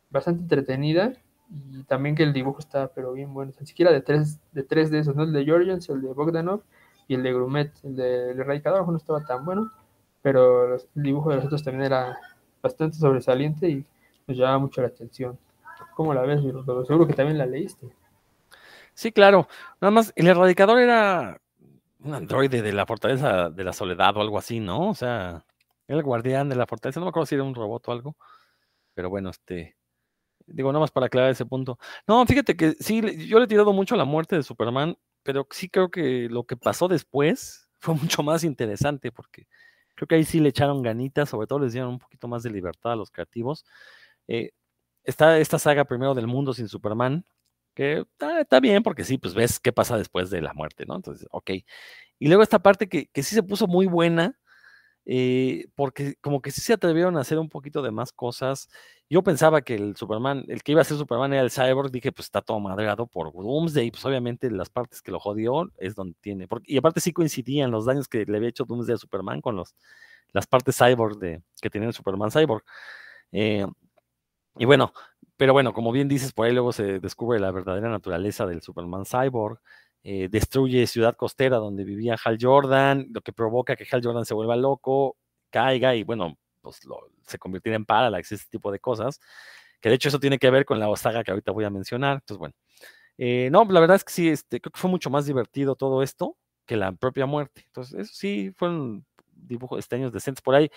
[0.09, 1.13] bastante entretenida,
[1.49, 4.89] y también que el dibujo está, pero bien bueno, ni siquiera de tres, de tres
[4.89, 5.23] de esos, ¿no?
[5.23, 6.61] El de Jorgens, el de Bogdanov
[7.07, 9.69] y el de Grumet, el de El Erradicador no estaba tan bueno,
[10.21, 12.17] pero el dibujo de los otros también era
[12.61, 13.85] bastante sobresaliente y
[14.27, 15.37] nos llamaba mucho la atención.
[15.95, 17.87] ¿Cómo la ves, Seguro que también la leíste.
[19.01, 19.47] Sí, claro.
[19.81, 21.41] Nada más, el erradicador era
[22.01, 24.89] un androide de la fortaleza de la soledad o algo así, ¿no?
[24.89, 25.43] O sea,
[25.87, 26.99] el guardián de la fortaleza.
[26.99, 28.15] No me acuerdo si era un robot o algo.
[28.93, 29.75] Pero bueno, este.
[30.45, 31.79] Digo, nada más para aclarar ese punto.
[32.07, 35.47] No, fíjate que sí, yo le he tirado mucho a la muerte de Superman, pero
[35.49, 39.47] sí creo que lo que pasó después fue mucho más interesante porque
[39.95, 42.51] Creo que ahí sí le echaron ganitas, sobre todo les dieron un poquito más de
[42.51, 43.65] libertad a los creativos.
[44.27, 44.51] Eh,
[45.03, 47.25] está esta saga primero del mundo sin Superman,
[47.73, 48.05] que
[48.39, 50.95] está, bien porque sí, pues ves qué pasa después de la muerte, ¿no?
[50.95, 51.51] Entonces, ok.
[52.19, 54.37] Y luego esta parte que, que sí se puso muy buena,
[55.05, 58.69] eh, porque como que sí se atrevieron a hacer un poquito de más cosas.
[59.09, 62.11] Yo pensaba que el Superman, el que iba a ser Superman era el Cyborg, dije,
[62.11, 66.15] pues está todo madreado por Doomsday, pues obviamente las partes que lo jodió es donde
[66.21, 69.41] tiene, porque, y aparte sí coincidían los daños que le había hecho Doomsday a Superman
[69.41, 69.75] con los,
[70.33, 72.63] las partes Cyborg de, que tenía el Superman Cyborg.
[73.31, 73.65] Eh,
[74.57, 74.93] y bueno,
[75.41, 79.05] pero bueno, como bien dices, por ahí luego se descubre la verdadera naturaleza del Superman
[79.07, 79.59] Cyborg.
[80.03, 84.35] Eh, destruye Ciudad Costera donde vivía Hal Jordan, lo que provoca que Hal Jordan se
[84.35, 85.17] vuelva loco,
[85.49, 89.19] caiga y bueno, pues lo, se convirtiera en Parallax, ese tipo de cosas,
[89.79, 92.17] que de hecho eso tiene que ver con la saga que ahorita voy a mencionar,
[92.17, 92.53] entonces bueno.
[93.17, 96.03] Eh, no, la verdad es que sí, este, creo que fue mucho más divertido todo
[96.03, 96.37] esto
[96.67, 97.63] que la propia muerte.
[97.65, 100.69] Entonces, eso sí, fueron dibujos, este, años decentes por ahí.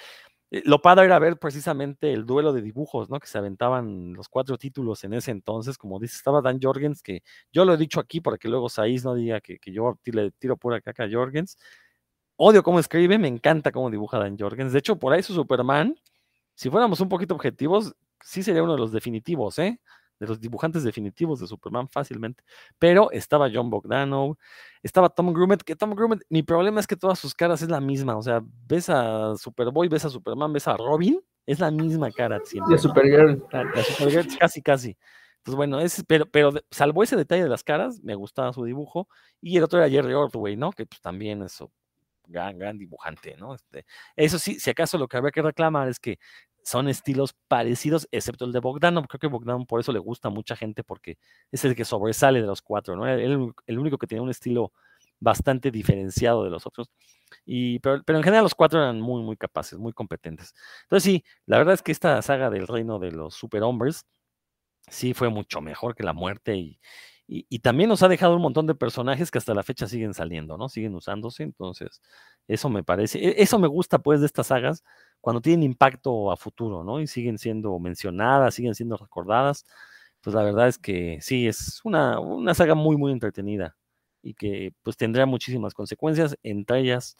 [0.55, 3.19] Eh, lo padre era ver precisamente el duelo de dibujos, ¿no?
[3.19, 7.23] Que se aventaban los cuatro títulos en ese entonces, como dice, estaba Dan Jorgens, que
[7.53, 10.31] yo lo he dicho aquí para que luego Saiz no diga que, que yo le
[10.33, 11.59] tiro pura caca a Jorgens.
[12.37, 14.73] Odio cómo escribe, me encanta cómo dibuja Dan Jorgens.
[14.73, 15.97] De hecho, por ahí su Superman,
[16.55, 19.81] si fuéramos un poquito objetivos, sí sería uno de los definitivos, ¿eh?
[20.19, 22.45] De los dibujantes definitivos de Superman fácilmente.
[22.79, 24.37] Pero estaba John Bogdanov,
[24.83, 27.81] estaba Tom Grumet, que Tom Grumet, mi problema es que todas sus caras es la
[27.81, 28.17] misma.
[28.17, 32.41] O sea, ves a Superboy, ves a Superman, ves a Robin, es la misma cara
[32.45, 32.75] siempre.
[32.75, 33.43] De Supergirl.
[33.75, 34.97] De Supergirl, casi, casi.
[35.39, 39.09] Entonces, bueno, es, pero, pero salvo ese detalle de las caras, me gustaba su dibujo.
[39.43, 40.73] Y el otro era Jerry Ordway, ¿no?
[40.73, 41.71] Que pues también eso
[42.27, 43.55] gran, gran dibujante, ¿no?
[43.55, 43.85] Este,
[44.17, 46.19] eso sí, si acaso lo que habría que reclamar es que
[46.65, 49.07] son estilos parecidos, excepto el de Bogdanov.
[49.07, 51.19] Creo que Bogdanov por eso le gusta a mucha gente, porque
[51.53, 53.07] es el que sobresale de los cuatro, ¿no?
[53.07, 54.73] El, el único que tiene un estilo
[55.21, 56.91] bastante diferenciado de los otros.
[57.47, 60.55] Y, pero, pero, en general los cuatro eran muy, muy capaces, muy competentes.
[60.85, 64.07] Entonces sí, la verdad es que esta saga del reino de los superhombres
[64.89, 66.81] sí fue mucho mejor que la muerte y,
[67.27, 70.59] y, también nos ha dejado un montón de personajes que hasta la fecha siguen saliendo,
[70.59, 70.69] ¿no?
[70.69, 71.43] Siguen usándose.
[71.43, 72.03] Entonces,
[72.49, 74.85] eso me parece, e, eso me gusta pues de estas sagas,
[75.21, 77.01] cuando tienen impacto a futuro, ¿no?
[77.01, 79.65] Y siguen siendo mencionadas, siguen siendo recordadas.
[80.21, 83.77] Pues la verdad es que sí, es una, una saga muy, muy entretenida
[84.23, 87.17] y que pues tendrá muchísimas consecuencias, entre ellas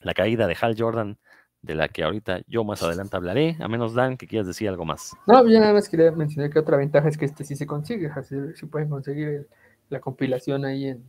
[0.00, 1.18] la caída de Hal Jordan,
[1.64, 4.84] de la que ahorita yo más adelante hablaré, a menos Dan que quieras decir algo
[4.84, 5.16] más.
[5.26, 8.10] No, yo nada más quería mencionar que otra ventaja es que este sí se consigue,
[8.14, 9.48] así si pueden conseguir
[9.88, 11.02] la compilación ahí en,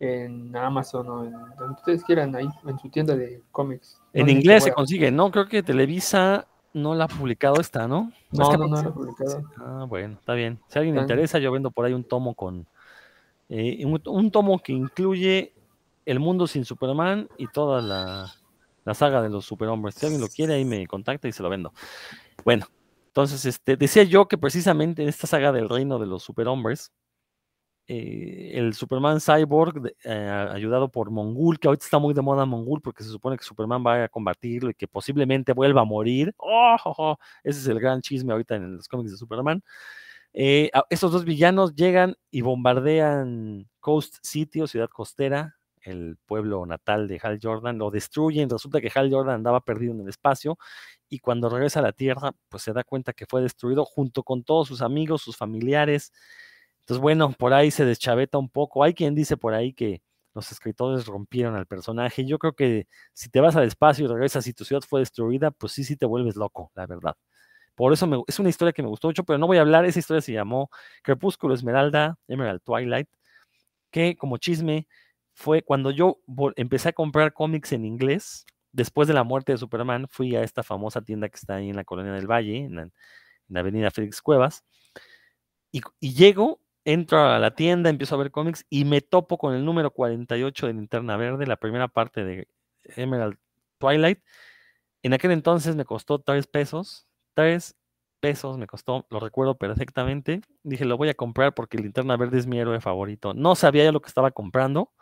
[0.00, 4.00] en Amazon o en donde ustedes quieran, ahí en su tienda de cómics.
[4.12, 5.30] En inglés se consigue, ¿no?
[5.30, 8.12] Creo que Televisa no la ha publicado esta, ¿no?
[8.32, 9.42] No, no, no, la ha publicado.
[9.58, 10.58] Ah, bueno, está bien.
[10.66, 12.66] Si a alguien le interesa, yo vendo por ahí un tomo con...
[13.48, 15.52] Eh, un, tomo que incluye
[16.04, 18.26] El Mundo Sin Superman y toda la,
[18.86, 19.96] la saga de los superhombres.
[19.96, 21.74] Si alguien lo quiere, ahí me contacta y se lo vendo.
[22.44, 22.66] Bueno,
[23.08, 26.92] entonces, este, decía yo que precisamente en esta saga del reino de los superhombres,
[27.88, 32.80] eh, el Superman Cyborg, eh, ayudado por Mongul, que ahorita está muy de moda Mongul,
[32.80, 36.32] porque se supone que Superman va a combatirlo y que posiblemente vuelva a morir.
[36.38, 39.62] ¡Oh, Ese es el gran chisme ahorita en los cómics de Superman.
[40.32, 45.55] Eh, estos dos villanos llegan y bombardean Coast City o ciudad costera,
[45.86, 48.50] el pueblo natal de Hal Jordan, lo destruyen.
[48.50, 50.58] Resulta que Hal Jordan andaba perdido en el espacio
[51.08, 54.44] y cuando regresa a la Tierra, pues se da cuenta que fue destruido junto con
[54.44, 56.12] todos sus amigos, sus familiares.
[56.80, 58.84] Entonces, bueno, por ahí se deschaveta un poco.
[58.84, 60.02] Hay quien dice por ahí que
[60.34, 62.24] los escritores rompieron al personaje.
[62.26, 65.50] Yo creo que si te vas al espacio y regresas y tu ciudad fue destruida,
[65.50, 67.16] pues sí, sí te vuelves loco, la verdad.
[67.74, 69.84] Por eso me, es una historia que me gustó mucho, pero no voy a hablar.
[69.84, 70.70] Esa historia se llamó
[71.02, 73.08] Crepúsculo Esmeralda, Emerald Twilight,
[73.90, 74.88] que como chisme
[75.36, 76.18] fue cuando yo
[76.56, 78.46] empecé a comprar cómics en inglés.
[78.72, 81.76] Después de la muerte de Superman, fui a esta famosa tienda que está ahí en
[81.76, 82.74] la Colonia del Valle, en
[83.48, 84.64] la, avenida Félix Cuevas,
[85.70, 89.54] y, y llego entro a la tienda, empiezo a ver cómics y me topo con
[89.54, 92.48] el número 48 de Linterna Verde, la primera parte de
[92.96, 93.36] Emerald
[93.78, 94.20] Twilight.
[95.02, 97.76] En aquel entonces me costó tres pesos, tres
[98.20, 100.40] pesos me costó, lo recuerdo perfectamente.
[100.62, 103.34] Dije, lo voy a comprar porque Linterna Verde es mi héroe favorito.
[103.34, 104.92] No sabía ya lo que estaba comprando.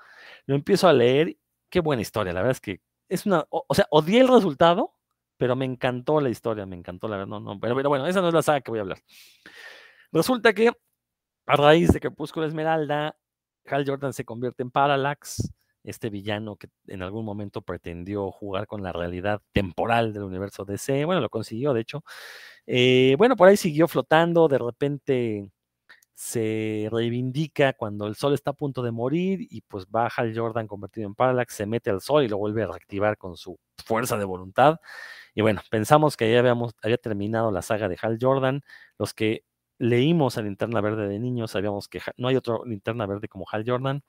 [0.47, 1.37] Lo empiezo a leer.
[1.71, 4.95] Qué buena historia, la verdad es que es una, o, sea, odié el resultado,
[5.37, 7.29] pero me encantó la historia, me encantó la verdad.
[7.29, 8.99] No, no, pero, pero bueno, esa no es la saga que voy a hablar.
[10.13, 10.71] Resulta que
[11.47, 13.17] a raíz de Crepúsculo Esmeralda,
[13.67, 15.53] Hal Jordan se convierte en Parallax,
[15.83, 21.05] este villano que en algún momento pretendió jugar con la realidad temporal del universo DC.
[21.05, 22.03] Bueno, lo consiguió, de hecho.
[22.67, 25.51] Eh, bueno, por ahí siguió flotando, de repente
[26.15, 30.69] se reivindica cuando el sol está a punto de morir y pues va Hal Jordan
[30.69, 34.17] convertido en Parallax, se mete al sol y lo vuelve a reactivar con su fuerza
[34.17, 34.79] de voluntad.
[35.35, 38.63] Y bueno, pensamos que ya habíamos, había terminado la saga de Hal Jordan.
[38.99, 39.45] Los que
[39.79, 43.65] leímos a Linterna Verde de niños, sabíamos que no hay otro Linterna Verde como Hal
[43.67, 44.03] Jordan.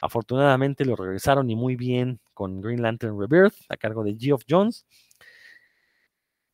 [0.00, 4.86] Afortunadamente lo regresaron y muy bien con Green Lantern Rebirth a cargo de Geoff Jones.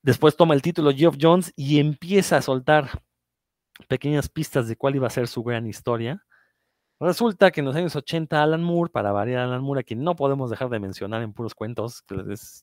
[0.02, 3.02] Después toma el título Geoff Jones y empieza a soltar
[3.88, 6.24] pequeñas pistas de cuál iba a ser su gran historia.
[7.00, 10.14] Resulta que en los años 80 Alan Moore, para variar Alan Moore, a quien no
[10.14, 12.04] podemos dejar de mencionar en puros cuentos,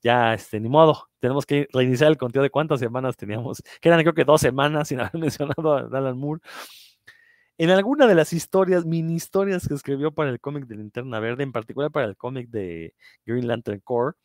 [0.02, 4.02] ya este, ni modo, tenemos que reiniciar el conteo de cuántas semanas teníamos, que eran
[4.02, 6.42] creo que dos semanas sin haber mencionado a Alan Moore.
[7.58, 11.44] En alguna de las historias, mini historias que escribió para el cómic de Linterna Verde,
[11.44, 12.96] en particular para el cómic de
[13.26, 14.16] Green Lantern Corps,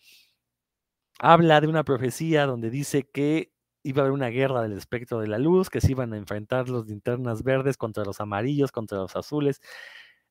[1.19, 3.53] habla de una profecía donde dice que
[3.87, 6.69] iba a haber una guerra del espectro de la luz, que se iban a enfrentar
[6.69, 9.61] los linternas verdes contra los amarillos, contra los azules.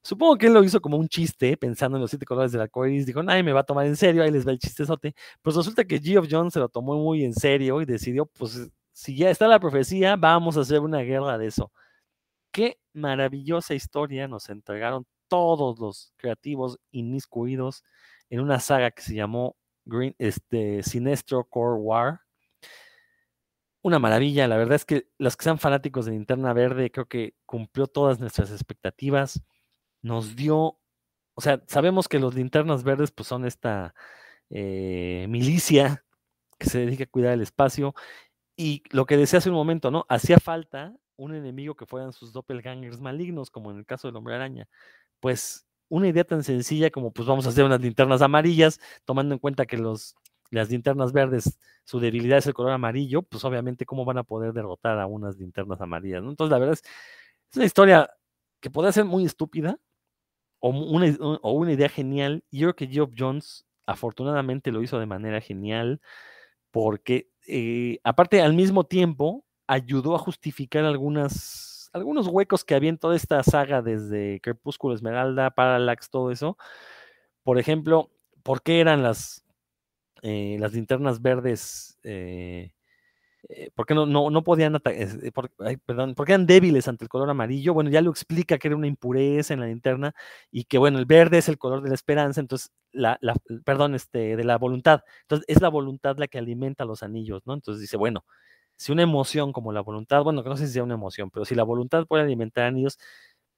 [0.03, 2.85] Supongo que él lo hizo como un chiste, pensando en los siete colores del arco
[2.85, 3.05] iris.
[3.05, 5.15] Dijo, nadie me va a tomar en serio, ahí les va el chistezote.
[5.41, 9.15] Pues resulta que Geoff Jones se lo tomó muy en serio y decidió, pues, si
[9.17, 11.71] ya está la profecía, vamos a hacer una guerra de eso.
[12.51, 17.83] Qué maravillosa historia nos entregaron todos los creativos inmiscuidos
[18.29, 22.24] en una saga que se llamó Green, este, Sinestro Core War
[23.85, 24.47] una maravilla.
[24.47, 28.19] La verdad es que los que sean fanáticos de Linterna Verde, creo que cumplió todas
[28.19, 29.43] nuestras expectativas.
[30.01, 30.79] Nos dio,
[31.35, 33.93] o sea, sabemos que los linternas verdes pues son esta
[34.49, 36.03] eh, milicia
[36.57, 37.93] que se dedica a cuidar el espacio.
[38.57, 40.07] Y lo que decía hace un momento, ¿no?
[40.09, 44.33] Hacía falta un enemigo que fueran sus doppelgangers malignos, como en el caso del hombre
[44.33, 44.67] araña.
[45.19, 49.39] Pues una idea tan sencilla como pues vamos a hacer unas linternas amarillas, tomando en
[49.39, 50.15] cuenta que los
[50.51, 54.53] las linternas verdes, su debilidad es el color amarillo, pues obviamente cómo van a poder
[54.53, 56.29] derrotar a unas linternas amarillas, ¿no?
[56.29, 56.83] Entonces, la verdad es,
[57.51, 58.09] es una historia
[58.59, 59.77] que puede ser muy estúpida
[60.59, 62.43] o una, o una idea genial.
[62.49, 66.01] Y yo creo que Geoff Jones afortunadamente lo hizo de manera genial
[66.71, 72.97] porque, eh, aparte, al mismo tiempo, ayudó a justificar algunas, algunos huecos que había en
[72.97, 76.57] toda esta saga desde Crepúsculo Esmeralda, Parallax, todo eso.
[77.43, 78.11] Por ejemplo,
[78.43, 79.44] ¿por qué eran las
[80.21, 82.71] eh, las linternas verdes, eh,
[83.49, 85.31] eh ¿por qué no, no, no podían eh,
[85.85, 87.73] perdón, porque eran débiles ante el color amarillo?
[87.73, 90.13] Bueno, ya lo explica que era una impureza en la linterna
[90.51, 93.35] y que, bueno, el verde es el color de la esperanza, entonces, la, la,
[93.65, 95.01] perdón, este, de la voluntad.
[95.23, 97.53] Entonces, es la voluntad la que alimenta los anillos, ¿no?
[97.53, 98.25] Entonces dice, bueno,
[98.77, 101.55] si una emoción como la voluntad, bueno, no sé si sea una emoción, pero si
[101.55, 102.97] la voluntad puede alimentar anillos,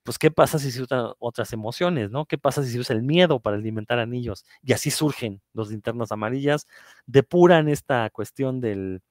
[0.07, 2.25] pues ¿qué pasa si se usan otras emociones, ¿no?
[2.25, 4.45] ¿Qué pasa si se usa el miedo para alimentar anillos?
[4.63, 6.65] Y así surgen los linternas amarillas,
[7.05, 9.01] depuran esta cuestión del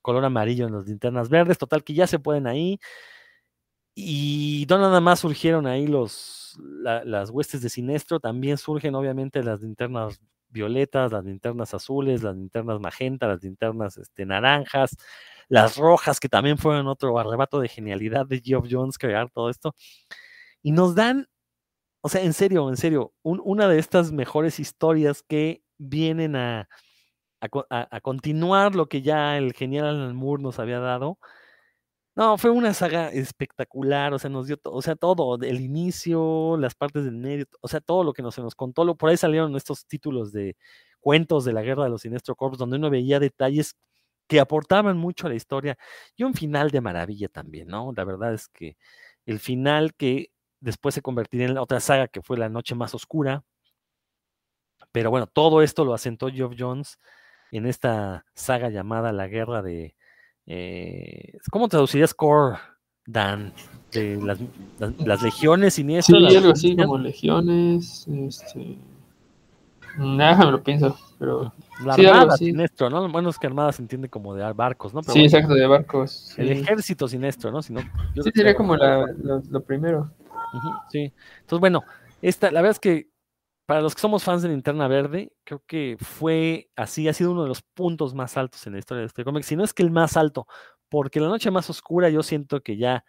[0.00, 2.78] color amarillo en las linternas verdes, total que ya se pueden ahí.
[3.96, 9.60] Y no nada más surgieron ahí los, las huestes de siniestro, también surgen obviamente las
[9.60, 14.96] linternas violetas, las linternas azules, las linternas magenta, las linternas este, naranjas,
[15.48, 19.74] las rojas, que también fueron otro arrebato de genialidad de Geoff Jones crear todo esto.
[20.64, 21.28] Y nos dan,
[22.02, 26.68] o sea, en serio, en serio, una de estas mejores historias que vienen a,
[27.40, 31.18] a, continuar lo que ya el genial Alan Moore nos había dado.
[32.16, 36.76] No, fue una saga espectacular, o sea, nos dio, o sea, todo, el inicio, las
[36.76, 39.16] partes del medio, o sea, todo lo que nos, se nos contó, lo, por ahí
[39.16, 40.56] salieron estos títulos de
[41.00, 43.76] cuentos de la guerra de los Sinestro Corps, donde uno veía detalles
[44.28, 45.76] que aportaban mucho a la historia
[46.16, 47.92] y un final de maravilla también, ¿no?
[47.96, 48.76] La verdad es que
[49.26, 50.30] el final que
[50.64, 53.44] después se convertiría en la otra saga que fue La Noche Más Oscura,
[54.92, 56.98] pero bueno, todo esto lo asentó Geoff Jones
[57.52, 59.94] en esta saga llamada La Guerra de...
[60.46, 62.58] Eh, ¿Cómo traducirías Core,
[63.06, 63.52] Dan?
[63.92, 66.20] De las, legiones siniestras.
[66.28, 68.06] Sí, algo así como legiones.
[68.08, 68.78] Este...
[69.96, 71.52] Nada, me lo pienso, pero...
[71.84, 73.08] La armada siniestro, ¿no?
[73.10, 75.02] Bueno, es que armada se entiende como de barcos, ¿no?
[75.02, 76.34] sí, exacto, de barcos.
[76.36, 77.62] El ejército siniestro, ¿no?
[77.62, 77.74] sí,
[78.34, 80.10] sería como lo, primero.
[80.90, 81.12] Sí.
[81.40, 81.82] Entonces, bueno,
[82.22, 83.08] esta, la verdad es que
[83.66, 87.42] para los que somos fans de Linterna Verde, creo que fue así, ha sido uno
[87.42, 89.82] de los puntos más altos en la historia de este cómic, si no es que
[89.82, 90.46] el más alto,
[90.88, 93.04] porque la noche más oscura yo siento que ya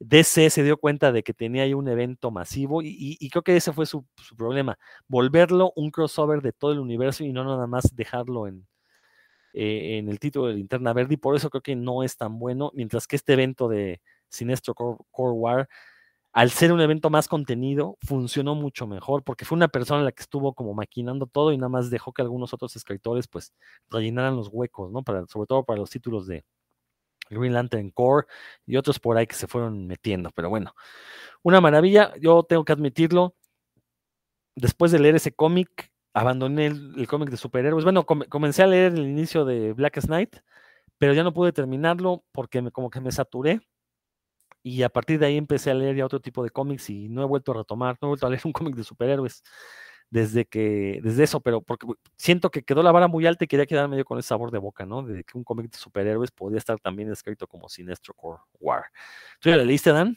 [0.00, 3.72] DC se dio cuenta de que tenía ahí un evento masivo y, creo que ese
[3.72, 4.04] fue su,
[4.36, 4.76] problema,
[5.06, 8.66] volverlo un crossover de todo el universo y no nada más dejarlo en,
[9.54, 12.38] eh, en el título de Linterna Verde y por eso creo que no es tan
[12.38, 15.68] bueno, mientras que este evento de Sinestro Core War
[16.32, 20.22] al ser un evento más contenido, funcionó mucho mejor, porque fue una persona la que
[20.22, 23.52] estuvo como maquinando todo y nada más dejó que algunos otros escritores pues
[23.90, 25.02] rellenaran los huecos, ¿no?
[25.02, 26.44] Para, sobre todo para los títulos de
[27.30, 28.26] Green Lantern Core
[28.66, 30.74] y otros por ahí que se fueron metiendo, pero bueno,
[31.42, 33.34] una maravilla, yo tengo que admitirlo,
[34.56, 39.06] después de leer ese cómic, abandoné el, cómic de superhéroes, bueno, comencé a leer el
[39.06, 40.36] inicio de Black Knight,
[40.98, 43.60] pero ya no pude terminarlo porque me, como que me saturé
[44.62, 47.22] y a partir de ahí empecé a leer ya otro tipo de cómics y no
[47.22, 49.42] he vuelto a retomar, no he vuelto a leer un cómic de superhéroes
[50.10, 51.86] desde que, desde eso, pero porque
[52.18, 54.58] siento que quedó la vara muy alta y quería quedarme yo con ese sabor de
[54.58, 55.02] boca, ¿no?
[55.02, 58.84] De que un cómic de superhéroes podía estar también escrito como Sinestro Core War.
[59.40, 60.16] ¿Tú ya la leíste, Dan?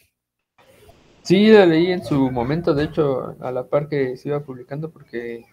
[1.21, 4.91] Sí, la leí en su momento, de hecho, a la par que se iba publicando,
[4.91, 5.45] porque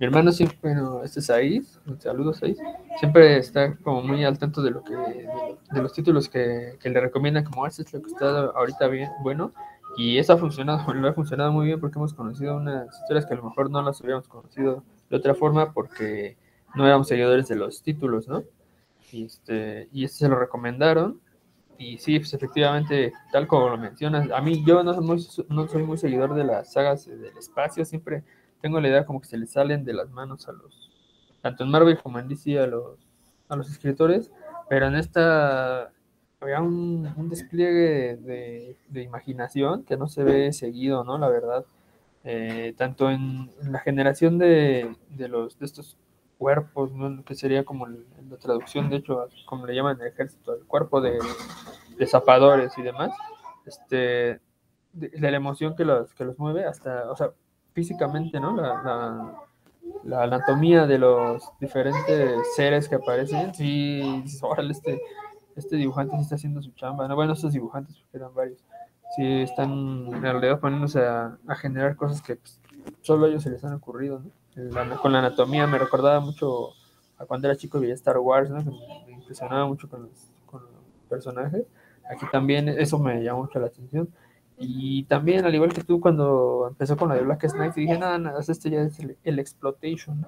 [0.00, 2.56] mi hermano siempre, bueno, este es Saiz, saludos Saiz,
[2.98, 7.02] siempre está como muy al tanto de lo que, de, los títulos que, que, le
[7.02, 9.52] recomiendan, como este es lo que está ahorita bien, bueno,
[9.98, 13.34] y eso ha funcionado, lo ha funcionado muy bien porque hemos conocido unas historias que
[13.34, 16.38] a lo mejor no las hubiéramos conocido de otra forma porque
[16.74, 18.42] no éramos seguidores de los títulos, ¿no?
[19.12, 21.20] Y este, y este se lo recomendaron,
[21.76, 25.68] y sí, pues efectivamente, tal como lo mencionas, a mí yo no soy muy, no
[25.68, 28.24] soy muy seguidor de las sagas del espacio, siempre
[28.60, 30.90] tengo la idea como que se le salen de las manos a los,
[31.42, 32.98] tanto en Marvel como en DC a los,
[33.48, 34.30] a los escritores,
[34.68, 35.90] pero en esta
[36.40, 41.18] había un, despliegue de, imaginación que no se ve seguido, ¿no?
[41.18, 41.66] La verdad,
[42.24, 45.98] eh, tanto en, la generación de, los, de estos
[46.38, 47.22] cuerpos, ¿no?
[47.24, 51.18] que sería como la traducción, de hecho, como le llaman el ejército, el cuerpo de,
[51.98, 53.10] de zapadores y demás,
[53.66, 54.40] este,
[54.94, 57.32] de, la emoción que los, que los mueve, hasta, o sea,
[57.72, 58.56] físicamente, ¿no?
[58.56, 59.34] La,
[60.04, 65.00] la, anatomía de los diferentes seres que aparecen, sí, órale, este,
[65.56, 67.16] este dibujante sí está haciendo su chamba, ¿no?
[67.16, 68.64] Bueno, estos dibujantes, porque eran varios,
[69.16, 69.70] sí están
[70.12, 72.60] en realidad poniéndose a, generar cosas que pues,
[73.02, 74.30] solo a ellos se les han ocurrido, ¿no?
[75.00, 76.70] con la anatomía me recordaba mucho
[77.18, 78.62] a cuando era chico veía Star Wars, ¿no?
[78.62, 80.72] Me, impresionaba mucho con los, con los
[81.08, 81.64] personajes.
[82.10, 84.08] Aquí también eso me llamó mucho la atención.
[84.62, 88.18] Y también, al igual que tú, cuando empezó con la de Black Knight, dije, nada,
[88.18, 90.26] nada, este ya es el, exploitation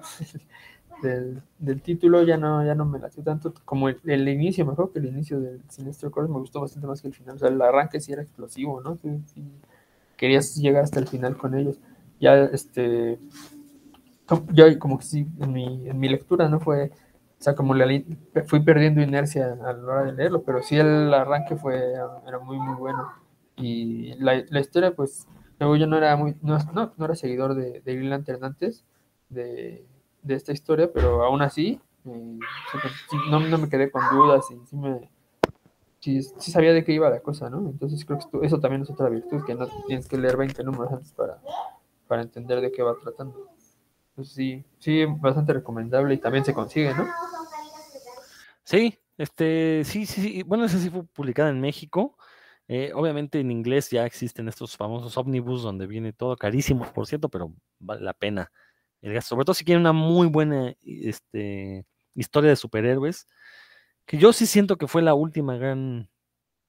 [1.03, 4.97] del, del, título, ya no, ya no me latió tanto como el, inicio, mejor que
[4.97, 7.35] el inicio del Sinestro Corps me gustó bastante más que el final.
[7.35, 8.97] O sea, el arranque sí era explosivo, ¿no?
[10.17, 11.77] querías llegar hasta el final con ellos.
[12.19, 13.19] Ya, este,
[14.51, 16.59] yo como que sí, en mi, en mi lectura, ¿no?
[16.59, 16.85] Fue,
[17.39, 18.03] o sea, como le,
[18.47, 21.93] fui perdiendo inercia a la hora de leerlo, pero sí el arranque fue,
[22.25, 23.22] era muy, muy bueno
[23.57, 25.27] y la, la historia, pues,
[25.59, 28.83] luego yo no era muy, no, no, era seguidor de, de Green Lantern antes
[29.29, 29.85] de,
[30.21, 32.39] de, esta historia, pero aún así, eh,
[33.29, 35.09] no, no, me quedé con dudas y sí, me,
[35.99, 37.59] sí, sabía de qué iba la cosa, ¿no?
[37.69, 40.91] Entonces creo que eso también es otra virtud, que no tienes que leer 20 números
[40.91, 41.39] antes para,
[42.07, 43.49] para entender de qué va tratando.
[44.09, 47.07] Entonces sí, sí, bastante recomendable y también se consigue, ¿no?
[48.63, 50.43] Sí, este, sí, sí, sí.
[50.43, 52.17] bueno, esa sí fue publicada en México.
[52.67, 57.29] Eh, obviamente en inglés ya existen estos famosos ómnibus donde viene todo carísimo, por cierto,
[57.29, 58.51] pero vale la pena
[59.01, 59.35] el gasto.
[59.35, 61.85] Sobre todo si quieren una muy buena este,
[62.15, 63.27] historia de superhéroes,
[64.05, 66.09] que yo sí siento que fue la última gran,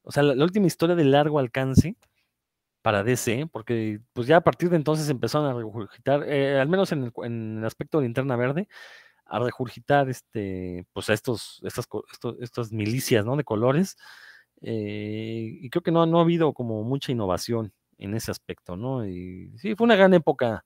[0.03, 1.97] o sea, la, última historia de largo alcance
[2.83, 6.93] para DC, porque pues ya a partir de entonces empezaron a regurgitar, eh, al menos
[6.93, 8.69] en el, aspecto de linterna verde,
[9.27, 11.89] a regurgitar este, pues a estos, estas,
[12.41, 13.37] estas milicias ¿no?
[13.37, 13.97] de colores.
[14.67, 19.07] Eh, y creo que no, no ha habido como mucha innovación en ese aspecto, ¿no?
[19.07, 20.65] Y sí, fue una gran época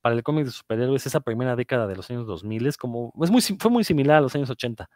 [0.00, 3.30] para el cómic de superhéroes, esa primera década de los años 2000, es como, es
[3.30, 4.88] muy, fue muy similar a los años 80,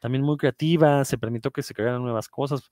[0.00, 2.70] también muy creativa, se permitió que se crearan nuevas cosas.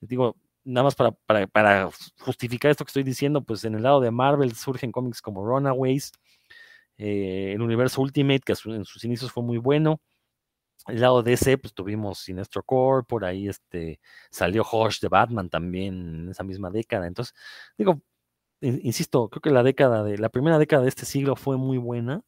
[0.00, 1.12] Digo, nada más para,
[1.46, 5.44] para, justificar esto que estoy diciendo, pues en el lado de Marvel surgen cómics como
[5.44, 6.12] Runaways,
[6.98, 10.00] eh, el universo Ultimate, que en sus inicios fue muy bueno.
[10.86, 16.24] El lado DC, pues tuvimos Sinestro Core, por ahí este, salió Hush de Batman también
[16.24, 17.06] en esa misma década.
[17.06, 17.34] Entonces,
[17.78, 18.02] digo,
[18.60, 22.22] insisto, creo que la década de, la primera década de este siglo fue muy buena.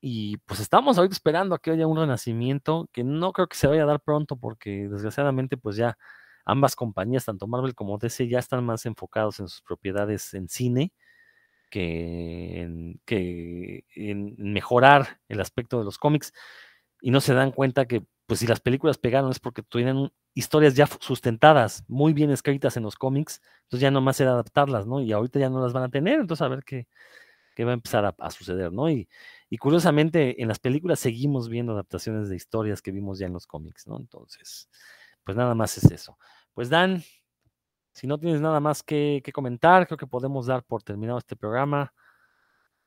[0.00, 3.66] Y pues estamos ahorita esperando a que haya un renacimiento que no creo que se
[3.66, 5.98] vaya a dar pronto porque desgraciadamente pues ya
[6.44, 10.92] ambas compañías, tanto Marvel como DC, ya están más enfocados en sus propiedades en cine
[11.70, 12.62] que
[13.94, 16.32] en mejorar el aspecto de los cómics
[17.00, 20.74] y no se dan cuenta que pues si las películas pegaron es porque tuvieron historias
[20.74, 25.00] ya sustentadas, muy bien escritas en los cómics, entonces ya nomás era adaptarlas, ¿no?
[25.00, 26.86] Y ahorita ya no las van a tener, entonces a ver qué,
[27.56, 28.90] qué va a empezar a, a suceder, ¿no?
[28.90, 29.08] Y,
[29.48, 33.46] y, curiosamente en las películas seguimos viendo adaptaciones de historias que vimos ya en los
[33.46, 33.96] cómics, ¿no?
[33.96, 34.68] Entonces,
[35.24, 36.18] pues nada más es eso.
[36.52, 37.02] Pues Dan,
[37.98, 41.92] si no tienes nada más que, comentar, creo que podemos dar por terminado este programa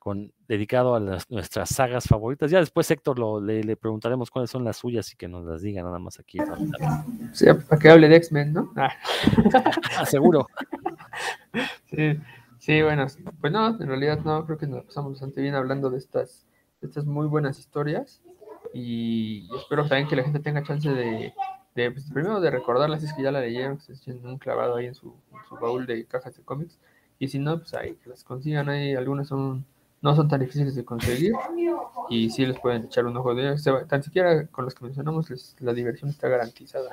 [0.02, 2.50] con, dedicado a nuestras sagas favoritas.
[2.50, 5.82] Ya después, Héctor, lo, le, preguntaremos cuáles son las suyas y que nos las diga
[5.82, 6.38] nada más aquí.
[7.32, 8.72] Sí, para que hable de X-Men, ¿no?
[8.76, 8.90] Ah.
[10.06, 10.46] seguro.
[11.94, 12.18] Sí,
[12.58, 13.06] sí, bueno,
[13.42, 16.46] pues no, en realidad no, creo que nos pasamos bastante bien hablando de estas,
[16.80, 18.22] de estas muy buenas historias
[18.72, 21.34] y espero también que la gente tenga chance de
[21.74, 24.76] de, pues, primero de recordarlas, es que ya la leyeron, que se echen un clavado
[24.76, 25.14] ahí en su,
[25.60, 26.78] baúl de cajas de cómics,
[27.18, 29.64] y si no, pues ahí que las consigan ahí, algunas son
[30.02, 31.32] no son tan difíciles de conseguir
[32.10, 33.64] y sí les pueden echar un ojo de ellos.
[33.88, 36.90] Tan siquiera con los que mencionamos, la diversión está garantizada.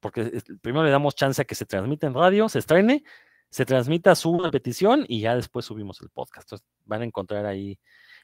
[0.00, 3.02] Porque primero le damos chance a que se transmita en radio, se estrene,
[3.50, 6.52] se transmita su repetición y ya después subimos el podcast.
[6.84, 7.78] Van a encontrar ahí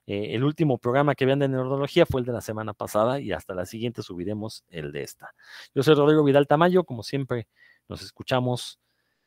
[0.07, 3.32] eh, el último programa que vean de neurología fue el de la semana pasada y
[3.32, 5.34] hasta la siguiente subiremos el de esta.
[5.74, 7.48] Yo soy Rodrigo Vidal Tamayo, como siempre
[7.88, 8.80] nos escuchamos.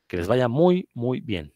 [0.06, 1.52] Que les vaya muy, muy bien.